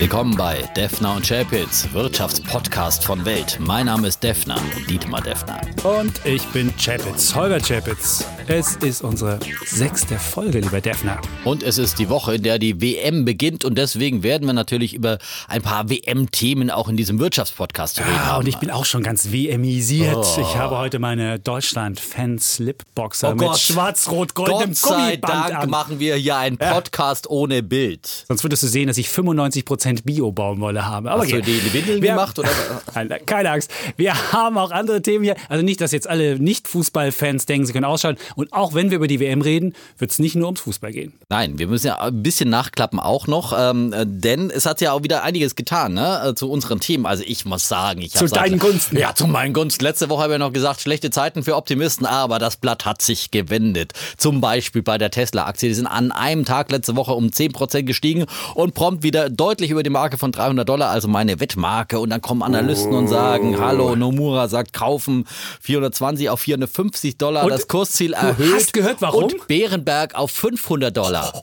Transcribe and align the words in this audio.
Willkommen 0.00 0.34
bei 0.34 0.62
Defner 0.74 1.16
und 1.16 1.28
Chapitz, 1.28 1.86
Wirtschaftspodcast 1.92 3.04
von 3.04 3.26
Welt. 3.26 3.58
Mein 3.60 3.84
Name 3.84 4.08
ist 4.08 4.22
Defner, 4.22 4.56
Dietmar 4.88 5.20
Defner. 5.20 5.60
Und 5.84 6.24
ich 6.24 6.42
bin 6.52 6.74
Chapitz, 6.78 7.34
Holger 7.34 7.60
Chapitz. 7.60 8.24
Es 8.52 8.74
ist 8.74 9.02
unsere 9.02 9.38
sechste 9.64 10.18
Folge, 10.18 10.58
lieber 10.58 10.80
Defner. 10.80 11.20
Und 11.44 11.62
es 11.62 11.78
ist 11.78 12.00
die 12.00 12.08
Woche, 12.08 12.34
in 12.34 12.42
der 12.42 12.58
die 12.58 12.82
WM 12.82 13.24
beginnt 13.24 13.64
und 13.64 13.78
deswegen 13.78 14.24
werden 14.24 14.44
wir 14.44 14.52
natürlich 14.54 14.92
über 14.92 15.18
ein 15.46 15.62
paar 15.62 15.88
WM-Themen 15.88 16.72
auch 16.72 16.88
in 16.88 16.96
diesem 16.96 17.20
Wirtschaftspodcast 17.20 18.00
reden. 18.00 18.10
Ja, 18.12 18.38
und 18.38 18.48
ich 18.48 18.56
bin 18.56 18.72
auch 18.72 18.86
schon 18.86 19.04
ganz 19.04 19.30
WMisiert. 19.30 20.16
Oh. 20.16 20.40
Ich 20.40 20.56
habe 20.56 20.78
heute 20.78 20.98
meine 20.98 21.38
Deutschland-Fan-Slipboxer 21.38 23.30
oh 23.30 23.36
mit 23.36 23.56
schwarz-rot-goldenem 23.56 24.70
Gott 24.70 24.76
sei 24.76 25.16
Gummiband 25.18 25.50
Dank 25.50 25.54
an. 25.54 25.70
machen 25.70 26.00
wir 26.00 26.16
hier 26.16 26.36
einen 26.36 26.58
Podcast 26.58 27.26
ja. 27.26 27.30
ohne 27.30 27.62
Bild. 27.62 28.24
Sonst 28.26 28.42
würdest 28.42 28.64
du 28.64 28.66
sehen, 28.66 28.88
dass 28.88 28.98
ich 28.98 29.06
95% 29.06 30.02
Bio-Baumwolle 30.02 30.84
habe. 30.86 31.12
Aber 31.12 31.22
Hast 31.22 31.28
okay. 31.32 31.40
du 31.40 31.52
die 31.52 31.72
Windeln 31.72 32.02
wir 32.02 32.10
gemacht? 32.10 32.36
Oder? 32.36 32.48
Keine 33.26 33.52
Angst. 33.52 33.70
Wir 33.96 34.32
haben 34.32 34.58
auch 34.58 34.72
andere 34.72 35.02
Themen 35.02 35.22
hier. 35.22 35.36
Also 35.48 35.64
nicht, 35.64 35.80
dass 35.80 35.92
jetzt 35.92 36.08
alle 36.08 36.40
Nicht-Fußballfans 36.40 37.46
denken, 37.46 37.66
sie 37.66 37.72
können 37.72 37.84
ausschalten. 37.84 38.20
Und 38.40 38.52
auch 38.52 38.74
wenn 38.74 38.90
wir 38.90 38.96
über 38.96 39.06
die 39.06 39.20
WM 39.20 39.42
reden, 39.42 39.74
wird 39.98 40.10
es 40.10 40.18
nicht 40.18 40.34
nur 40.34 40.46
ums 40.46 40.60
Fußball 40.60 40.92
gehen. 40.92 41.12
Nein, 41.28 41.58
wir 41.58 41.66
müssen 41.66 41.88
ja 41.88 41.98
ein 42.00 42.22
bisschen 42.22 42.50
nachklappen 42.50 42.98
auch 42.98 43.26
noch, 43.26 43.54
ähm, 43.56 43.94
denn 44.04 44.50
es 44.50 44.66
hat 44.66 44.80
ja 44.80 44.92
auch 44.92 45.02
wieder 45.02 45.22
einiges 45.22 45.54
getan 45.56 45.94
ne, 45.94 46.32
zu 46.34 46.50
unseren 46.50 46.80
Themen. 46.80 47.06
Also 47.06 47.22
ich 47.26 47.44
muss 47.44 47.68
sagen, 47.68 48.00
ich 48.00 48.12
Zu 48.12 48.26
deinen 48.26 48.58
Gunsten. 48.58 48.96
Ja, 48.96 49.14
zu 49.14 49.26
meinen 49.26 49.52
Gunsten. 49.52 49.84
Letzte 49.84 50.08
Woche 50.08 50.22
habe 50.22 50.34
ich 50.34 50.38
noch 50.38 50.52
gesagt, 50.52 50.80
schlechte 50.80 51.10
Zeiten 51.10 51.42
für 51.42 51.56
Optimisten, 51.56 52.06
aber 52.06 52.38
das 52.38 52.56
Blatt 52.56 52.86
hat 52.86 53.02
sich 53.02 53.30
gewendet. 53.30 53.92
Zum 54.16 54.40
Beispiel 54.40 54.82
bei 54.82 54.98
der 54.98 55.10
Tesla-Aktie. 55.10 55.68
Die 55.68 55.74
sind 55.74 55.86
an 55.86 56.12
einem 56.12 56.44
Tag 56.44 56.70
letzte 56.72 56.96
Woche 56.96 57.12
um 57.12 57.26
10% 57.26 57.82
gestiegen 57.82 58.24
und 58.54 58.74
prompt 58.74 59.02
wieder 59.02 59.28
deutlich 59.28 59.70
über 59.70 59.82
die 59.82 59.90
Marke 59.90 60.16
von 60.16 60.32
300 60.32 60.68
Dollar, 60.68 60.90
also 60.90 61.08
meine 61.08 61.40
Wettmarke. 61.40 62.00
Und 62.00 62.10
dann 62.10 62.22
kommen 62.22 62.42
Analysten 62.42 62.94
oh. 62.94 62.98
und 62.98 63.08
sagen, 63.08 63.60
hallo, 63.60 63.96
Nomura 63.96 64.48
sagt 64.48 64.72
kaufen 64.72 65.26
420 65.60 66.30
auf 66.30 66.40
450 66.40 67.18
Dollar, 67.18 67.44
und 67.44 67.50
das 67.50 67.68
Kursziel 67.68 68.14
erhöht. 68.22 68.54
Hast 68.54 68.72
gehört, 68.72 68.96
warum? 69.00 69.24
Und 69.24 69.46
Bärenberg 69.48 70.14
auf 70.14 70.30
500 70.30 70.96
Dollar. 70.96 71.32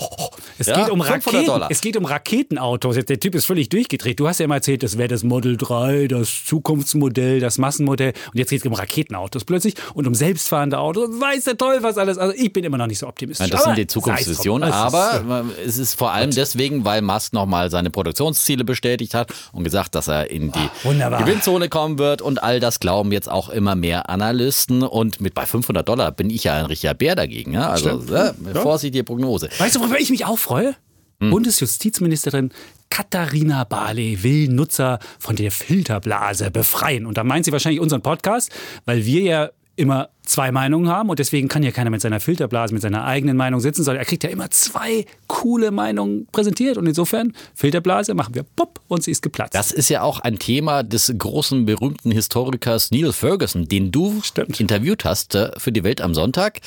Es, 0.60 0.66
Ja, 0.68 0.76
geht 0.86 0.90
um 0.90 1.02
500 1.04 1.26
Raketen, 1.28 1.46
Dollar. 1.46 1.68
es 1.70 1.82
geht 1.82 1.98
um 1.98 2.06
Raketenautos. 2.06 2.96
Der 2.96 3.20
Typ 3.20 3.36
ist 3.36 3.46
völlig 3.46 3.70
durchgedreht. 3.70 4.20
Du 4.20 4.28
hast 4.28 4.40
ja 4.40 4.46
immer 4.46 4.56
erzählt, 4.56 4.82
das 4.82 4.98
wäre 4.98 5.08
das 5.08 5.24
Model 5.24 5.56
3, 5.56 6.08
das 6.08 6.46
Zukunftsmodell, 6.46 7.40
das 7.40 7.60
Massenmodell. 7.60 8.14
Und 8.34 8.40
jetzt 8.40 8.50
geht 8.50 8.62
es 8.62 8.66
um 8.66 8.74
Raketenautos 8.74 9.46
plötzlich 9.46 9.76
und 9.94 10.08
um 10.08 10.16
selbstfahrende 10.16 10.80
Autos. 10.80 11.10
Weiß 11.20 11.44
der 11.44 11.58
Teufel 11.58 11.84
was 11.84 11.98
alles. 12.00 12.18
Also 12.18 12.34
ich 12.36 12.52
bin 12.54 12.64
immer 12.64 12.78
noch 12.78 12.88
nicht 12.88 12.98
so 13.00 13.08
optimistisch. 13.08 13.46
Ja, 13.48 13.52
das 13.52 13.62
Aber 13.66 13.76
sind 13.76 13.78
die 13.78 13.88
Zukunftsvisionen, 13.88 14.72
aber 14.72 15.44
äh, 15.60 15.62
es 15.64 15.78
ist 15.78 15.94
vor 15.94 16.12
allem 16.12 16.32
deswegen, 16.32 16.86
weil 16.86 17.02
Musk 17.04 17.34
nochmal 17.34 17.70
seine 17.70 17.90
Produktionsziele 17.92 18.64
bestätigt 18.64 19.14
hat 19.14 19.32
und 19.52 19.64
gesagt, 19.64 19.94
dass 19.96 20.08
er 20.08 20.32
in 20.32 20.52
die 20.52 20.70
wunderbar. 20.84 21.24
Gewinnzone 21.24 21.70
kommen 21.70 22.00
wird 22.00 22.22
und 22.24 22.42
all 22.42 22.60
das 22.60 22.80
glauben 22.80 23.12
jetzt 23.12 23.30
auch 23.30 23.50
immer 23.50 23.76
mehr 23.76 24.10
Analysten 24.10 24.82
und 24.84 25.22
mit 25.22 25.34
bei 25.36 25.46
500 25.46 25.88
Dollar 25.88 26.12
bin 26.12 26.30
ich 26.32 26.46
ja 26.46 26.66
richtiger 26.68 26.94
Bär 26.94 27.16
dagegen. 27.16 27.54
Ja? 27.54 27.70
Also 27.70 28.02
ja, 28.10 28.34
Ja. 28.54 28.62
vorsichtige 28.62 29.04
Prognose. 29.04 29.50
Weißt 29.58 29.76
du, 29.76 29.80
worüber 29.80 30.00
ich 30.00 30.10
mich 30.10 30.26
auch 30.26 30.38
freue? 30.40 30.76
Hm. 31.20 31.32
Bundesjustizministerin 31.32 32.52
Katharina 32.90 33.64
Barley 33.64 34.22
will 34.24 34.48
Nutzer 34.50 35.00
von 35.20 35.36
der 35.36 35.52
Filterblase 35.52 36.52
befreien. 36.52 37.06
Und 37.06 37.18
da 37.18 37.24
meint 37.24 37.46
sie 37.46 37.52
wahrscheinlich 37.52 37.82
unseren 37.82 38.02
Podcast, 38.02 38.52
weil 38.86 39.06
wir 39.06 39.22
ja 39.22 39.50
immer 39.78 40.10
zwei 40.24 40.52
Meinungen 40.52 40.90
haben 40.90 41.10
und 41.10 41.20
deswegen 41.20 41.48
kann 41.48 41.64
ja 41.64 41.72
keiner 41.72 41.90
mit 41.90 42.02
seiner 42.02 42.20
Filterblase, 42.20 42.74
mit 42.74 42.82
seiner 42.82 43.06
eigenen 43.06 43.38
Meinung 43.38 43.62
sitzen, 43.62 43.84
sondern 43.84 44.02
er 44.02 44.06
kriegt 44.06 44.24
ja 44.24 44.30
immer 44.30 44.50
zwei 44.50 45.06
coole 45.28 45.72
Meinungen 45.72 46.28
präsentiert 46.32 46.78
und 46.78 46.88
insofern 46.88 47.34
Filterblase 47.56 48.14
machen 48.14 48.36
wir 48.36 48.44
pop 48.44 48.82
und 48.88 49.04
sie 49.04 49.12
ist 49.12 49.22
geplatzt. 49.22 49.56
Das 49.56 49.72
ist 49.72 49.90
ja 49.90 50.02
auch 50.02 50.20
ein 50.20 50.40
Thema 50.40 50.84
des 50.84 51.14
großen, 51.18 51.66
berühmten 51.66 52.12
Historikers 52.12 52.92
Neil 52.92 53.14
Ferguson, 53.14 53.68
den 53.68 53.92
du 53.92 54.20
Stimmt. 54.24 54.60
interviewt 54.60 55.06
hast 55.06 55.36
äh, 55.36 55.52
für 55.58 55.72
die 55.72 55.84
Welt 55.84 56.02
am 56.02 56.14
Sonntag. 56.14 56.60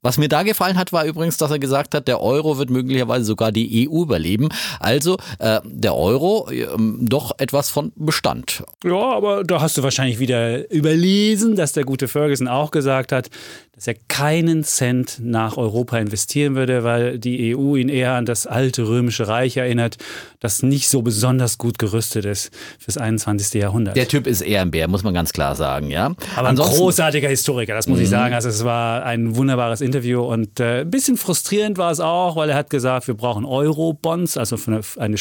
Was 0.00 0.16
mir 0.16 0.28
da 0.28 0.44
gefallen 0.44 0.78
hat, 0.78 0.92
war 0.92 1.04
übrigens, 1.04 1.38
dass 1.38 1.50
er 1.50 1.58
gesagt 1.58 1.94
hat, 1.94 2.06
der 2.06 2.20
Euro 2.20 2.56
wird 2.56 2.70
möglicherweise 2.70 3.24
sogar 3.24 3.50
die 3.50 3.88
EU 3.88 4.02
überleben. 4.02 4.48
Also 4.78 5.16
äh, 5.40 5.60
der 5.64 5.96
Euro 5.96 6.48
ähm, 6.50 7.00
doch 7.02 7.32
etwas 7.38 7.68
von 7.68 7.92
Bestand. 7.96 8.62
Ja, 8.84 9.12
aber 9.16 9.42
da 9.42 9.60
hast 9.60 9.76
du 9.76 9.82
wahrscheinlich 9.82 10.20
wieder 10.20 10.70
überlesen, 10.70 11.56
dass 11.56 11.72
der 11.72 11.84
gute 11.84 12.06
Ferguson 12.06 12.46
auch 12.46 12.70
gesagt 12.70 13.10
hat, 13.10 13.28
dass 13.78 13.86
er 13.86 13.94
keinen 14.08 14.64
Cent 14.64 15.18
nach 15.22 15.56
Europa 15.56 15.96
investieren 15.98 16.56
würde, 16.56 16.82
weil 16.82 17.18
die 17.20 17.54
EU 17.56 17.76
ihn 17.76 17.88
eher 17.88 18.14
an 18.14 18.26
das 18.26 18.46
alte 18.48 18.88
römische 18.88 19.28
Reich 19.28 19.56
erinnert, 19.56 19.96
das 20.40 20.62
nicht 20.64 20.88
so 20.88 21.02
besonders 21.02 21.58
gut 21.58 21.78
gerüstet 21.78 22.24
ist 22.24 22.50
fürs 22.80 22.98
21. 22.98 23.54
Jahrhundert. 23.60 23.96
Der 23.96 24.08
Typ 24.08 24.26
ist 24.26 24.40
eher 24.40 24.62
ein 24.62 24.72
Bär, 24.72 24.88
muss 24.88 25.04
man 25.04 25.14
ganz 25.14 25.32
klar 25.32 25.54
sagen, 25.54 25.90
ja. 25.90 26.06
aber 26.06 26.16
ein 26.40 26.46
Ansonsten- 26.46 26.74
Mhm. 26.74 26.78
großartiger 26.80 27.28
Historiker, 27.28 27.74
das 27.74 27.86
muss 27.86 28.00
ich 28.00 28.08
sagen. 28.08 28.34
Also 28.34 28.48
es 28.48 28.64
war 28.64 29.04
ein 29.04 29.36
wunderbares 29.36 29.80
Interview 29.80 30.22
und 30.22 30.58
äh, 30.58 30.80
ein 30.80 30.90
bisschen 30.90 31.16
frustrierend 31.16 31.78
war 31.78 31.92
es 31.92 32.00
auch, 32.00 32.34
weil 32.36 32.50
er 32.50 32.56
hat 32.56 32.70
gesagt, 32.70 33.06
wir 33.06 33.14
brauchen 33.14 33.44
Euro-Bonds, 33.44 34.36
also 34.36 34.56
eine, 34.66 34.80
eine 34.96 35.16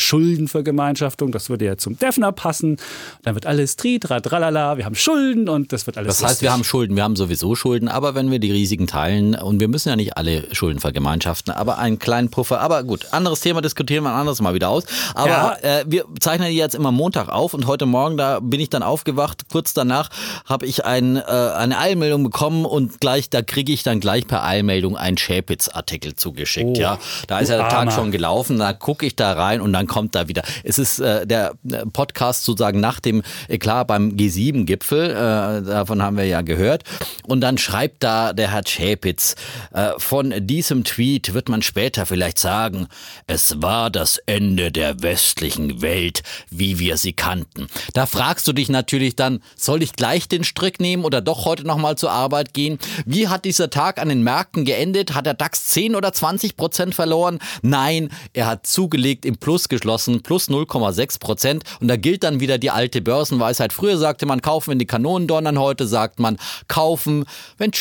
Schuldenvergemeinschaftung. 0.48 1.32
Das 1.32 1.50
würde 1.50 1.66
ja 1.66 1.78
zum 1.78 1.98
Defner 1.98 2.32
passen. 2.32 2.78
Dann 3.24 3.36
wird 3.36 3.46
alles 3.46 3.76
tri, 3.76 4.00
tra, 4.00 4.20
tralala, 4.20 4.78
wir 4.78 4.86
haben 4.86 4.96
Schulden 4.96 5.50
und 5.50 5.72
das 5.74 5.86
wird 5.86 5.98
alles 5.98 6.08
Das 6.08 6.18
heißt, 6.24 6.30
lustig. 6.32 6.42
wir 6.48 6.54
haben 6.54 6.64
Schulden, 6.64 6.96
wir 6.96 7.04
haben 7.04 7.16
sowieso 7.16 7.56
Schulden, 7.56 7.88
aber 7.88 8.16
wenn 8.16 8.32
wir 8.32 8.40
die 8.40 8.47
Risiken 8.52 8.88
teilen, 8.88 9.36
und 9.36 9.60
wir 9.60 9.68
müssen 9.68 9.90
ja 9.90 9.96
nicht 9.96 10.18
alle 10.18 10.44
Schulden 10.54 10.80
vergemeinschaften, 10.80 11.54
aber 11.54 11.78
einen 11.78 12.00
kleinen 12.00 12.30
Puffer, 12.30 12.60
aber 12.62 12.84
gut, 12.84 13.08
anderes 13.12 13.42
Thema 13.42 13.62
diskutieren 13.62 14.04
wir 14.04 14.12
ein 14.12 14.20
anderes 14.20 14.42
Mal 14.42 14.54
wieder 14.54 14.70
aus. 14.70 14.84
Aber 15.14 15.28
Ja. 15.30 15.80
äh, 15.80 15.84
wir 15.88 16.06
zeichnen 16.20 16.52
jetzt 16.52 16.76
immer 16.76 16.92
Montag 16.92 17.30
auf 17.30 17.54
und 17.54 17.68
heute 17.68 17.86
Morgen, 17.86 18.18
da 18.18 18.40
bin 18.40 18.60
ich 18.60 18.70
dann 18.70 18.84
aufgewacht, 18.84 19.44
kurz 19.52 19.74
danach 19.74 20.10
habe 20.46 20.66
ich 20.66 20.86
ein, 20.86 21.18
äh, 21.18 21.22
eine 21.22 21.78
Eilmeldung 21.78 22.24
bekommen 22.24 22.66
und 22.66 23.00
gleich, 23.00 23.30
da 23.30 23.42
kriege 23.42 23.72
ich 23.72 23.84
dann 23.84 24.00
gleich 24.00 24.28
per 24.28 24.44
Eilmeldung 24.44 24.98
einen 24.98 25.18
Schäpitz-Artikel 25.18 26.16
zugeschickt. 26.16 26.78
Oh, 26.78 26.80
ja, 26.80 26.98
Da 27.28 27.40
ist 27.40 27.50
ja 27.50 27.58
der 27.58 27.70
Tag 27.70 27.92
schon 27.94 28.12
gelaufen, 28.12 28.58
da 28.60 28.74
gucke 28.74 29.06
ich 29.06 29.16
da 29.16 29.34
rein 29.34 29.62
und 29.62 29.74
dann 29.74 29.88
kommt 29.88 30.16
da 30.16 30.28
wieder. 30.28 30.44
Es 30.64 30.78
ist 30.80 31.00
äh, 31.00 31.26
der 31.28 31.54
äh, 31.72 31.86
Podcast 31.92 32.44
sozusagen 32.46 32.80
nach 32.80 33.00
dem 33.00 33.22
Eklat 33.48 33.88
beim 33.88 34.12
G7-Gipfel, 34.12 35.10
äh, 35.12 35.16
davon 35.68 36.02
haben 36.02 36.18
wir 36.18 36.26
ja 36.26 36.42
gehört. 36.42 36.84
Und 37.26 37.42
dann 37.42 37.58
schreibt 37.58 38.04
da 38.04 38.34
der 38.38 38.52
Herr 38.52 38.64
Schäpitz, 38.66 39.36
äh, 39.74 39.92
von 39.98 40.34
diesem 40.48 40.84
Tweet 40.84 41.34
wird 41.34 41.50
man 41.50 41.62
später 41.62 42.06
vielleicht 42.06 42.40
sagen, 42.40 42.88
es 43.28 43.62
war 43.62 43.90
das 43.90 44.18
Ende 44.26 44.72
der 44.72 45.02
westlichen 45.02 45.82
Welt, 45.82 46.24
wie 46.50 46.80
wir 46.80 46.98
sie 46.98 47.14
kannten. 47.14 47.68
Da 47.94 48.06
fragst 48.06 48.48
du 48.48 48.54
dich 48.54 48.70
natürlich 48.70 49.16
dann, 49.16 49.42
soll 49.56 49.84
ich 49.84 49.94
gleich 49.94 50.28
den 50.28 50.44
Strick 50.44 50.80
nehmen 50.80 51.04
oder 51.04 51.22
doch 51.22 51.46
heute 51.46 51.66
nochmal 51.66 51.98
zur 51.98 52.12
Arbeit 52.12 52.54
gehen? 52.54 52.80
Wie 53.06 53.28
hat 53.28 53.46
dieser 53.46 53.70
Tag 53.70 54.00
an 54.00 54.10
den 54.10 54.24
Märkten 54.24 54.66
geendet? 54.66 55.14
Hat 55.14 55.26
der 55.26 55.34
DAX 55.34 55.66
10 55.68 55.96
oder 55.96 56.14
20 56.14 56.56
Prozent 56.56 56.96
verloren? 56.96 57.40
Nein, 57.62 58.10
er 58.34 58.48
hat 58.48 58.68
zugelegt, 58.68 59.26
im 59.26 59.38
Plus 59.38 59.70
geschlossen, 59.70 60.22
plus 60.24 60.50
0,6 60.50 61.20
Prozent. 61.20 61.64
Und 61.80 61.88
da 61.88 61.98
gilt 61.98 62.24
dann 62.24 62.40
wieder 62.40 62.58
die 62.58 62.72
alte 62.72 63.02
Börsenweisheit. 63.02 63.74
Früher 63.74 63.98
sagte 63.98 64.26
man 64.26 64.42
kaufen, 64.42 64.72
wenn 64.72 64.80
die 64.80 64.86
Kanonen 64.86 65.28
donnern. 65.28 65.60
Heute 65.60 65.88
sagt 65.88 66.20
man 66.20 66.38
kaufen, 66.68 67.26
wenn 67.58 67.74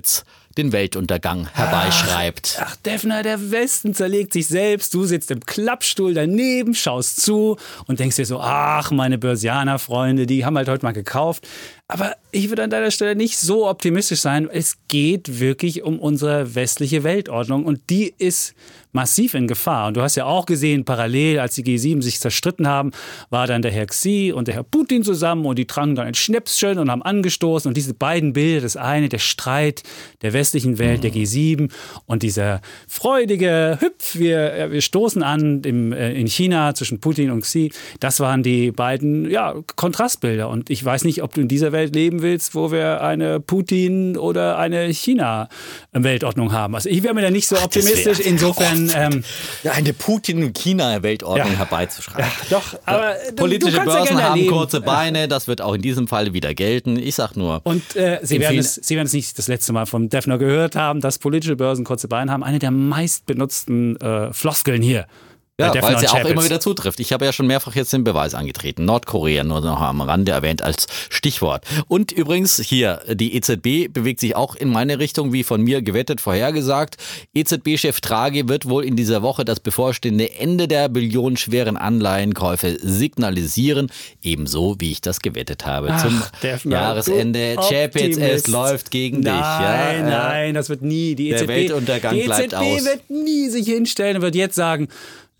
Chapitz 0.00 0.24
den 0.56 0.72
Weltuntergang 0.72 1.48
herbeischreibt. 1.54 2.58
Ach, 2.60 2.74
Defner, 2.76 3.22
der 3.22 3.52
Westen 3.52 3.94
zerlegt 3.94 4.32
sich 4.32 4.48
selbst. 4.48 4.92
Du 4.94 5.04
sitzt 5.04 5.30
im 5.30 5.46
Klappstuhl 5.46 6.12
daneben, 6.12 6.74
schaust 6.74 7.22
zu 7.22 7.56
und 7.86 8.00
denkst 8.00 8.16
dir 8.16 8.26
so, 8.26 8.40
ach, 8.40 8.90
meine 8.90 9.16
Börsianer-Freunde, 9.16 10.26
die 10.26 10.44
haben 10.44 10.56
halt 10.56 10.68
heute 10.68 10.84
mal 10.84 10.92
gekauft. 10.92 11.46
Aber 11.90 12.14
ich 12.30 12.48
würde 12.48 12.62
an 12.62 12.70
deiner 12.70 12.92
Stelle 12.92 13.16
nicht 13.16 13.36
so 13.36 13.68
optimistisch 13.68 14.20
sein. 14.20 14.48
Es 14.50 14.76
geht 14.86 15.40
wirklich 15.40 15.82
um 15.82 15.98
unsere 15.98 16.54
westliche 16.54 17.02
Weltordnung 17.02 17.64
und 17.64 17.90
die 17.90 18.14
ist 18.16 18.54
massiv 18.92 19.34
in 19.34 19.46
Gefahr. 19.46 19.88
Und 19.88 19.96
du 19.96 20.02
hast 20.02 20.16
ja 20.16 20.24
auch 20.24 20.46
gesehen, 20.46 20.84
parallel, 20.84 21.38
als 21.38 21.54
die 21.54 21.62
G7 21.62 22.02
sich 22.02 22.20
zerstritten 22.20 22.66
haben, 22.66 22.90
war 23.30 23.46
dann 23.46 23.62
der 23.62 23.70
Herr 23.70 23.86
Xi 23.86 24.32
und 24.34 24.48
der 24.48 24.54
Herr 24.56 24.64
Putin 24.64 25.04
zusammen 25.04 25.46
und 25.46 25.58
die 25.58 25.66
tranken 25.66 25.94
dann 25.94 26.06
ein 26.06 26.14
Schnäpschen 26.14 26.78
und 26.78 26.90
haben 26.90 27.02
angestoßen. 27.02 27.68
Und 27.68 27.76
diese 27.76 27.94
beiden 27.94 28.32
Bilder, 28.32 28.62
das 28.62 28.76
eine, 28.76 29.08
der 29.08 29.18
Streit 29.18 29.82
der 30.22 30.32
westlichen 30.32 30.78
Welt, 30.78 31.04
der 31.04 31.12
G7 31.12 31.70
und 32.06 32.22
dieser 32.22 32.60
freudige 32.88 33.78
Hüpf, 33.80 34.16
wir, 34.16 34.54
äh, 34.54 34.72
wir 34.72 34.80
stoßen 34.80 35.22
an 35.22 35.62
im, 35.62 35.92
äh, 35.92 36.12
in 36.12 36.26
China 36.26 36.74
zwischen 36.74 37.00
Putin 37.00 37.30
und 37.30 37.42
Xi, 37.42 37.72
das 38.00 38.20
waren 38.20 38.42
die 38.42 38.72
beiden 38.72 39.30
ja, 39.30 39.54
Kontrastbilder. 39.76 40.48
Und 40.48 40.70
ich 40.70 40.84
weiß 40.84 41.04
nicht, 41.04 41.22
ob 41.22 41.34
du 41.34 41.40
in 41.40 41.48
dieser 41.48 41.72
Welt 41.72 41.79
leben 41.86 42.22
willst, 42.22 42.54
wo 42.54 42.70
wir 42.72 43.00
eine 43.02 43.40
Putin- 43.40 44.16
oder 44.16 44.58
eine 44.58 44.88
China-Weltordnung 44.92 46.52
haben. 46.52 46.74
Also 46.74 46.88
ich 46.88 47.02
wäre 47.02 47.14
mir 47.14 47.22
da 47.22 47.30
nicht 47.30 47.46
so 47.48 47.56
optimistisch. 47.56 48.20
Insofern, 48.20 48.90
ähm, 48.94 49.24
Ja, 49.62 49.72
eine 49.72 49.92
Putin-China-Weltordnung 49.92 51.52
Ja. 51.52 51.58
herbeizuschreiben. 51.58 52.30
doch, 52.50 52.78
aber 52.84 53.14
du- 53.30 53.36
Politische 53.36 53.76
ja 53.78 53.84
Börsen 53.84 54.16
gerne 54.16 54.22
haben 54.30 54.46
kurze 54.46 54.80
Beine, 54.80 55.28
das 55.28 55.48
wird 55.48 55.60
auch 55.60 55.74
in 55.74 55.82
diesem 55.82 56.08
Fall 56.08 56.32
wieder 56.32 56.54
gelten. 56.54 56.96
Ich 56.98 57.14
sag 57.14 57.36
nur. 57.36 57.60
Und 57.64 57.96
äh, 57.96 58.18
Sie, 58.22 58.40
werden 58.40 58.58
es, 58.58 58.74
Sie 58.74 58.96
werden 58.96 59.06
es 59.06 59.12
nicht 59.12 59.38
das 59.38 59.48
letzte 59.48 59.72
Mal 59.72 59.86
vom 59.86 60.08
Defner 60.08 60.38
gehört 60.38 60.76
haben, 60.76 61.00
dass 61.00 61.18
politische 61.18 61.56
Börsen 61.56 61.84
kurze 61.84 62.08
Beine 62.08 62.30
haben. 62.32 62.42
Eine 62.42 62.58
der 62.58 62.70
meistbenutzten 62.70 63.96
äh, 64.00 64.32
Floskeln 64.32 64.82
hier. 64.82 65.06
Ja, 65.60 65.82
weil 65.82 65.94
es 65.96 66.02
ja 66.02 66.12
auch 66.12 66.24
immer 66.24 66.44
wieder 66.44 66.60
zutrifft. 66.60 67.00
Ich 67.00 67.12
habe 67.12 67.24
ja 67.24 67.32
schon 67.32 67.46
mehrfach 67.46 67.74
jetzt 67.74 67.92
den 67.92 68.04
Beweis 68.04 68.34
angetreten. 68.34 68.84
Nordkorea 68.84 69.44
nur 69.44 69.60
noch 69.60 69.80
am 69.80 70.00
Rande 70.00 70.32
erwähnt 70.32 70.62
als 70.62 70.86
Stichwort. 71.08 71.64
Und 71.88 72.12
übrigens 72.12 72.58
hier, 72.60 73.00
die 73.12 73.34
EZB 73.36 73.92
bewegt 73.92 74.20
sich 74.20 74.36
auch 74.36 74.54
in 74.54 74.68
meine 74.68 74.98
Richtung, 74.98 75.32
wie 75.32 75.44
von 75.44 75.62
mir 75.62 75.82
gewettet, 75.82 76.20
vorhergesagt. 76.20 76.96
EZB-Chef 77.34 78.00
Draghi 78.00 78.48
wird 78.48 78.68
wohl 78.68 78.84
in 78.84 78.96
dieser 78.96 79.22
Woche 79.22 79.44
das 79.44 79.60
bevorstehende 79.60 80.34
Ende 80.38 80.68
der 80.68 80.88
billionenschweren 80.88 81.76
Anleihenkäufe 81.76 82.78
signalisieren. 82.80 83.90
Ebenso, 84.22 84.76
wie 84.78 84.92
ich 84.92 85.00
das 85.00 85.20
gewettet 85.20 85.66
habe. 85.66 85.94
Zum 86.00 86.22
Defner, 86.42 86.72
Jahresende. 86.72 87.56
Chapitz, 87.68 88.16
es 88.16 88.46
läuft 88.46 88.90
gegen 88.90 89.22
dich. 89.22 89.32
Nein, 89.32 90.08
Ja, 90.08 90.28
nein, 90.28 90.54
das 90.54 90.68
wird 90.68 90.82
nie. 90.82 91.14
Die 91.14 91.28
Der 91.30 91.38
EZB, 91.42 91.48
Weltuntergang 91.48 92.14
die 92.14 92.22
bleibt 92.22 92.52
EZB 92.52 92.56
aus. 92.56 92.84
wird 92.84 93.10
nie 93.10 93.48
sich 93.48 93.66
hinstellen 93.66 94.16
und 94.16 94.22
wird 94.22 94.34
jetzt 94.34 94.54
sagen, 94.54 94.88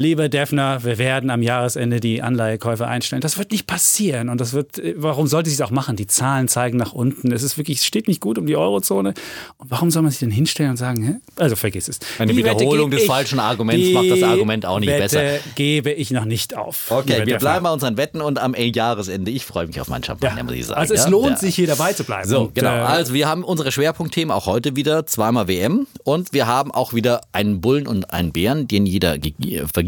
lieber 0.00 0.31
Defner, 0.31 0.82
wir 0.82 0.97
werden 0.97 1.29
am 1.29 1.43
Jahresende 1.43 2.00
die 2.00 2.23
Anleihekäufe 2.23 2.87
einstellen. 2.88 3.20
Das 3.20 3.37
wird 3.37 3.52
nicht 3.52 3.67
passieren 3.67 4.31
und 4.31 4.41
das 4.41 4.55
wird, 4.55 4.81
warum 4.97 5.26
sollte 5.26 5.50
sie 5.50 5.55
es 5.56 5.61
auch 5.61 5.70
machen? 5.70 5.94
Die 5.94 6.06
Zahlen 6.06 6.49
zeigen 6.49 6.79
nach 6.79 6.94
unten. 6.94 7.31
Es 7.32 7.43
ist 7.43 7.58
wirklich, 7.58 7.79
es 7.79 7.85
steht 7.85 8.08
nicht 8.08 8.20
gut 8.23 8.38
um 8.38 8.47
die 8.47 8.56
Eurozone. 8.56 9.12
Und 9.58 9.70
warum 9.70 9.91
soll 9.91 10.00
man 10.00 10.11
sich 10.11 10.20
denn 10.20 10.31
hinstellen 10.31 10.70
und 10.70 10.76
sagen, 10.79 11.02
hä? 11.05 11.14
also 11.37 11.55
vergiss 11.55 11.87
es. 11.88 11.99
Eine 12.19 12.32
Die 12.32 12.38
Wiederholung 12.38 12.91
des 12.91 13.02
ich- 13.02 13.06
falschen 13.06 13.38
Arguments 13.38 13.91
macht 13.93 14.11
das 14.11 14.23
Argument 14.23 14.64
auch 14.64 14.81
nicht 14.81 14.88
Wette 14.88 15.00
besser. 15.02 15.38
gebe 15.55 15.93
ich 15.93 16.11
noch 16.12 16.25
nicht 16.25 16.56
auf. 16.56 16.87
Okay, 16.91 17.26
wir 17.26 17.37
bleiben 17.37 17.64
bei 17.64 17.70
unseren 17.73 17.99
Wetten 17.99 18.23
und 18.23 18.38
am 18.38 18.55
Jahresende. 18.55 19.31
Ich 19.31 19.44
freue 19.44 19.67
mich 19.67 19.79
auf 19.82 19.88
meinen 19.88 20.03
Champagner, 20.03 20.38
Ja. 20.38 20.44
muss 20.44 20.55
ich 20.55 20.64
sagen. 20.67 20.81
Also 20.81 20.94
es 20.94 21.06
lohnt 21.08 21.32
ja. 21.32 21.37
sich 21.37 21.55
hier 21.55 21.67
dabei 21.67 21.93
zu 21.93 22.05
bleiben. 22.05 22.26
So, 22.26 22.41
Und, 22.44 22.55
genau. 22.55 22.70
äh, 22.70 22.81
Also 22.81 23.12
wir 23.12 23.29
haben 23.29 23.44
unsere 23.44 23.70
Schwerpunktthemen 23.70 24.31
auch 24.35 24.46
heute 24.46 24.76
wieder. 24.76 25.06
Zweimal 25.06 25.46
WM. 25.46 25.87
Und 26.05 26.32
wir 26.32 26.46
haben 26.46 26.70
auch 26.70 26.94
wieder 26.94 27.20
einen 27.32 27.61
Bullen 27.61 27.87
und 27.87 28.12
einen 28.14 28.32
Bären, 28.32 28.67
den 28.67 28.87
jeder 28.87 29.19
ge- 29.19 29.35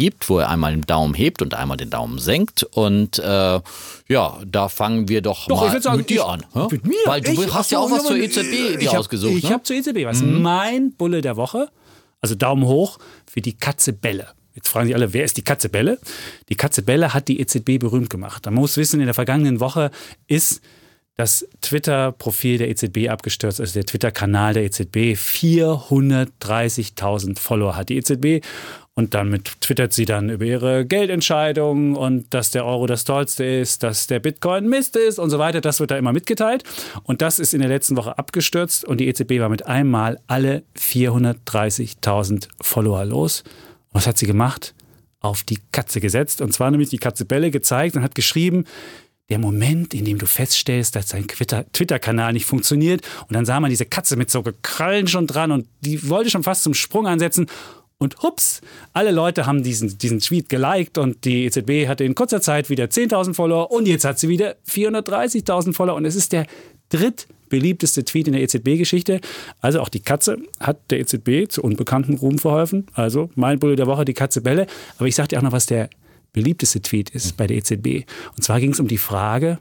vergibt, 0.02 0.28
wo 0.28 0.38
er 0.38 0.48
einmal 0.50 0.72
den 0.72 0.82
Daumen 0.82 1.14
hebt 1.14 1.42
und 1.42 1.54
einmal 1.54 1.76
den 1.76 1.90
Daumen 1.90 2.18
senkt. 2.18 2.64
Und 2.64 3.18
äh, 3.20 3.60
ja, 4.08 4.38
da 4.46 4.68
fangen 4.68 5.08
wir 5.08 5.22
doch, 5.22 5.46
Doch, 5.46 5.60
mal 5.60 5.80
sagen, 5.82 5.98
mit 5.98 6.10
dir 6.10 6.16
ich- 6.16 6.24
an. 6.24 6.44
hä? 6.52 6.66
Mit 6.70 6.84
mir? 6.86 6.96
Weil 7.06 7.20
du 7.20 7.30
Ich- 7.32 7.54
hast 7.54 7.70
ja 7.70 7.78
auch 7.78 7.90
was 7.90 8.04
zur 8.04 8.16
EZB 8.16 8.52
äh, 8.52 8.76
ich 8.80 8.88
hab- 8.88 8.98
ausgesucht. 8.98 9.36
Ich 9.36 9.44
ne? 9.44 9.50
habe 9.50 9.62
zur 9.62 9.76
EZB 9.76 10.04
was. 10.04 10.20
Mein 10.22 10.92
Bulle 10.92 11.20
der 11.20 11.36
Woche, 11.36 11.68
also 12.20 12.34
Daumen 12.34 12.64
hoch 12.66 12.98
für 13.30 13.40
die 13.40 13.52
Katze 13.54 13.92
Bälle. 13.92 14.28
Jetzt 14.54 14.68
fragen 14.68 14.86
sich 14.86 14.94
alle, 14.94 15.12
wer 15.14 15.24
ist 15.24 15.36
die 15.38 15.42
Katze 15.42 15.68
Bälle? 15.70 15.98
Die 16.50 16.56
Katze 16.56 16.82
Bälle 16.82 17.14
hat 17.14 17.28
die 17.28 17.40
EZB 17.40 17.78
berühmt 17.78 18.10
gemacht. 18.10 18.44
Man 18.44 18.54
muss 18.54 18.76
wissen, 18.76 19.00
in 19.00 19.06
der 19.06 19.14
vergangenen 19.14 19.60
Woche 19.60 19.90
ist 20.26 20.60
das 21.16 21.46
Twitter-Profil 21.60 22.58
der 22.58 22.68
EZB 22.70 23.08
abgestürzt, 23.08 23.60
also 23.60 23.72
der 23.74 23.84
Twitter-Kanal 23.86 24.54
der 24.54 24.64
EZB. 24.64 25.14
430.000 25.14 27.38
Follower 27.38 27.76
hat 27.76 27.88
die 27.90 27.96
EZB. 27.96 28.40
Und 28.94 29.14
damit 29.14 29.60
twittert 29.62 29.94
sie 29.94 30.04
dann 30.04 30.28
über 30.28 30.44
ihre 30.44 30.84
Geldentscheidungen 30.84 31.96
und 31.96 32.34
dass 32.34 32.50
der 32.50 32.66
Euro 32.66 32.86
das 32.86 33.04
Tollste 33.04 33.42
ist, 33.42 33.82
dass 33.82 34.06
der 34.06 34.20
Bitcoin 34.20 34.68
Mist 34.68 34.96
ist 34.96 35.18
und 35.18 35.30
so 35.30 35.38
weiter. 35.38 35.62
Das 35.62 35.80
wird 35.80 35.90
da 35.90 35.96
immer 35.96 36.12
mitgeteilt. 36.12 36.64
Und 37.02 37.22
das 37.22 37.38
ist 37.38 37.54
in 37.54 37.60
der 37.60 37.70
letzten 37.70 37.96
Woche 37.96 38.18
abgestürzt 38.18 38.84
und 38.84 38.98
die 38.98 39.08
EZB 39.08 39.40
war 39.40 39.48
mit 39.48 39.66
einmal 39.66 40.20
alle 40.26 40.62
430.000 40.78 42.48
Follower 42.60 43.06
los. 43.06 43.44
Was 43.92 44.06
hat 44.06 44.18
sie 44.18 44.26
gemacht? 44.26 44.74
Auf 45.20 45.42
die 45.42 45.58
Katze 45.72 46.00
gesetzt. 46.00 46.42
Und 46.42 46.52
zwar 46.52 46.70
nämlich 46.70 46.90
die 46.90 46.98
Katze 46.98 47.24
Bälle 47.24 47.50
gezeigt 47.50 47.96
und 47.96 48.02
hat 48.02 48.14
geschrieben, 48.14 48.64
der 49.30 49.38
Moment, 49.38 49.94
in 49.94 50.04
dem 50.04 50.18
du 50.18 50.26
feststellst, 50.26 50.96
dass 50.96 51.06
dein 51.06 51.26
Twitter- 51.26 51.64
Twitter-Kanal 51.72 52.34
nicht 52.34 52.44
funktioniert. 52.44 53.00
Und 53.28 53.32
dann 53.32 53.46
sah 53.46 53.58
man 53.60 53.70
diese 53.70 53.86
Katze 53.86 54.16
mit 54.16 54.30
so 54.30 54.44
Krallen 54.60 55.06
schon 55.08 55.26
dran 55.26 55.50
und 55.50 55.66
die 55.80 56.10
wollte 56.10 56.28
schon 56.28 56.42
fast 56.42 56.64
zum 56.64 56.74
Sprung 56.74 57.06
ansetzen. 57.06 57.46
Und 58.02 58.20
hups, 58.24 58.62
alle 58.92 59.12
Leute 59.12 59.46
haben 59.46 59.62
diesen, 59.62 59.96
diesen 59.96 60.18
Tweet 60.18 60.48
geliked 60.48 60.98
und 60.98 61.24
die 61.24 61.44
EZB 61.44 61.86
hatte 61.86 62.02
in 62.02 62.16
kurzer 62.16 62.40
Zeit 62.40 62.68
wieder 62.68 62.86
10.000 62.86 63.32
Follower 63.32 63.70
und 63.70 63.86
jetzt 63.86 64.04
hat 64.04 64.18
sie 64.18 64.28
wieder 64.28 64.56
430.000 64.68 65.72
Follower 65.72 65.94
und 65.94 66.04
es 66.04 66.16
ist 66.16 66.32
der 66.32 66.46
drittbeliebteste 66.88 68.04
Tweet 68.04 68.26
in 68.26 68.32
der 68.32 68.42
EZB-Geschichte. 68.42 69.20
Also 69.60 69.80
auch 69.80 69.88
die 69.88 70.00
Katze 70.00 70.38
hat 70.58 70.90
der 70.90 70.98
EZB 70.98 71.48
zu 71.48 71.62
unbekanntem 71.62 72.16
Ruhm 72.16 72.40
verholfen. 72.40 72.86
Also 72.92 73.30
mein 73.36 73.60
Bulle 73.60 73.76
der 73.76 73.86
Woche, 73.86 74.04
die 74.04 74.14
Katze 74.14 74.40
Bälle. 74.40 74.66
Aber 74.98 75.06
ich 75.06 75.14
sag 75.14 75.28
dir 75.28 75.38
auch 75.38 75.42
noch, 75.42 75.52
was 75.52 75.66
der 75.66 75.88
beliebteste 76.32 76.82
Tweet 76.82 77.10
ist 77.10 77.36
bei 77.36 77.46
der 77.46 77.58
EZB. 77.58 78.04
Und 78.34 78.42
zwar 78.42 78.58
ging 78.58 78.72
es 78.72 78.80
um 78.80 78.88
die 78.88 78.98
Frage, 78.98 79.58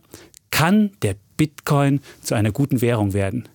kann 0.50 0.90
der 1.04 1.16
Bitcoin 1.38 2.02
zu 2.24 2.34
einer 2.34 2.52
guten 2.52 2.82
Währung 2.82 3.14
werden? 3.14 3.48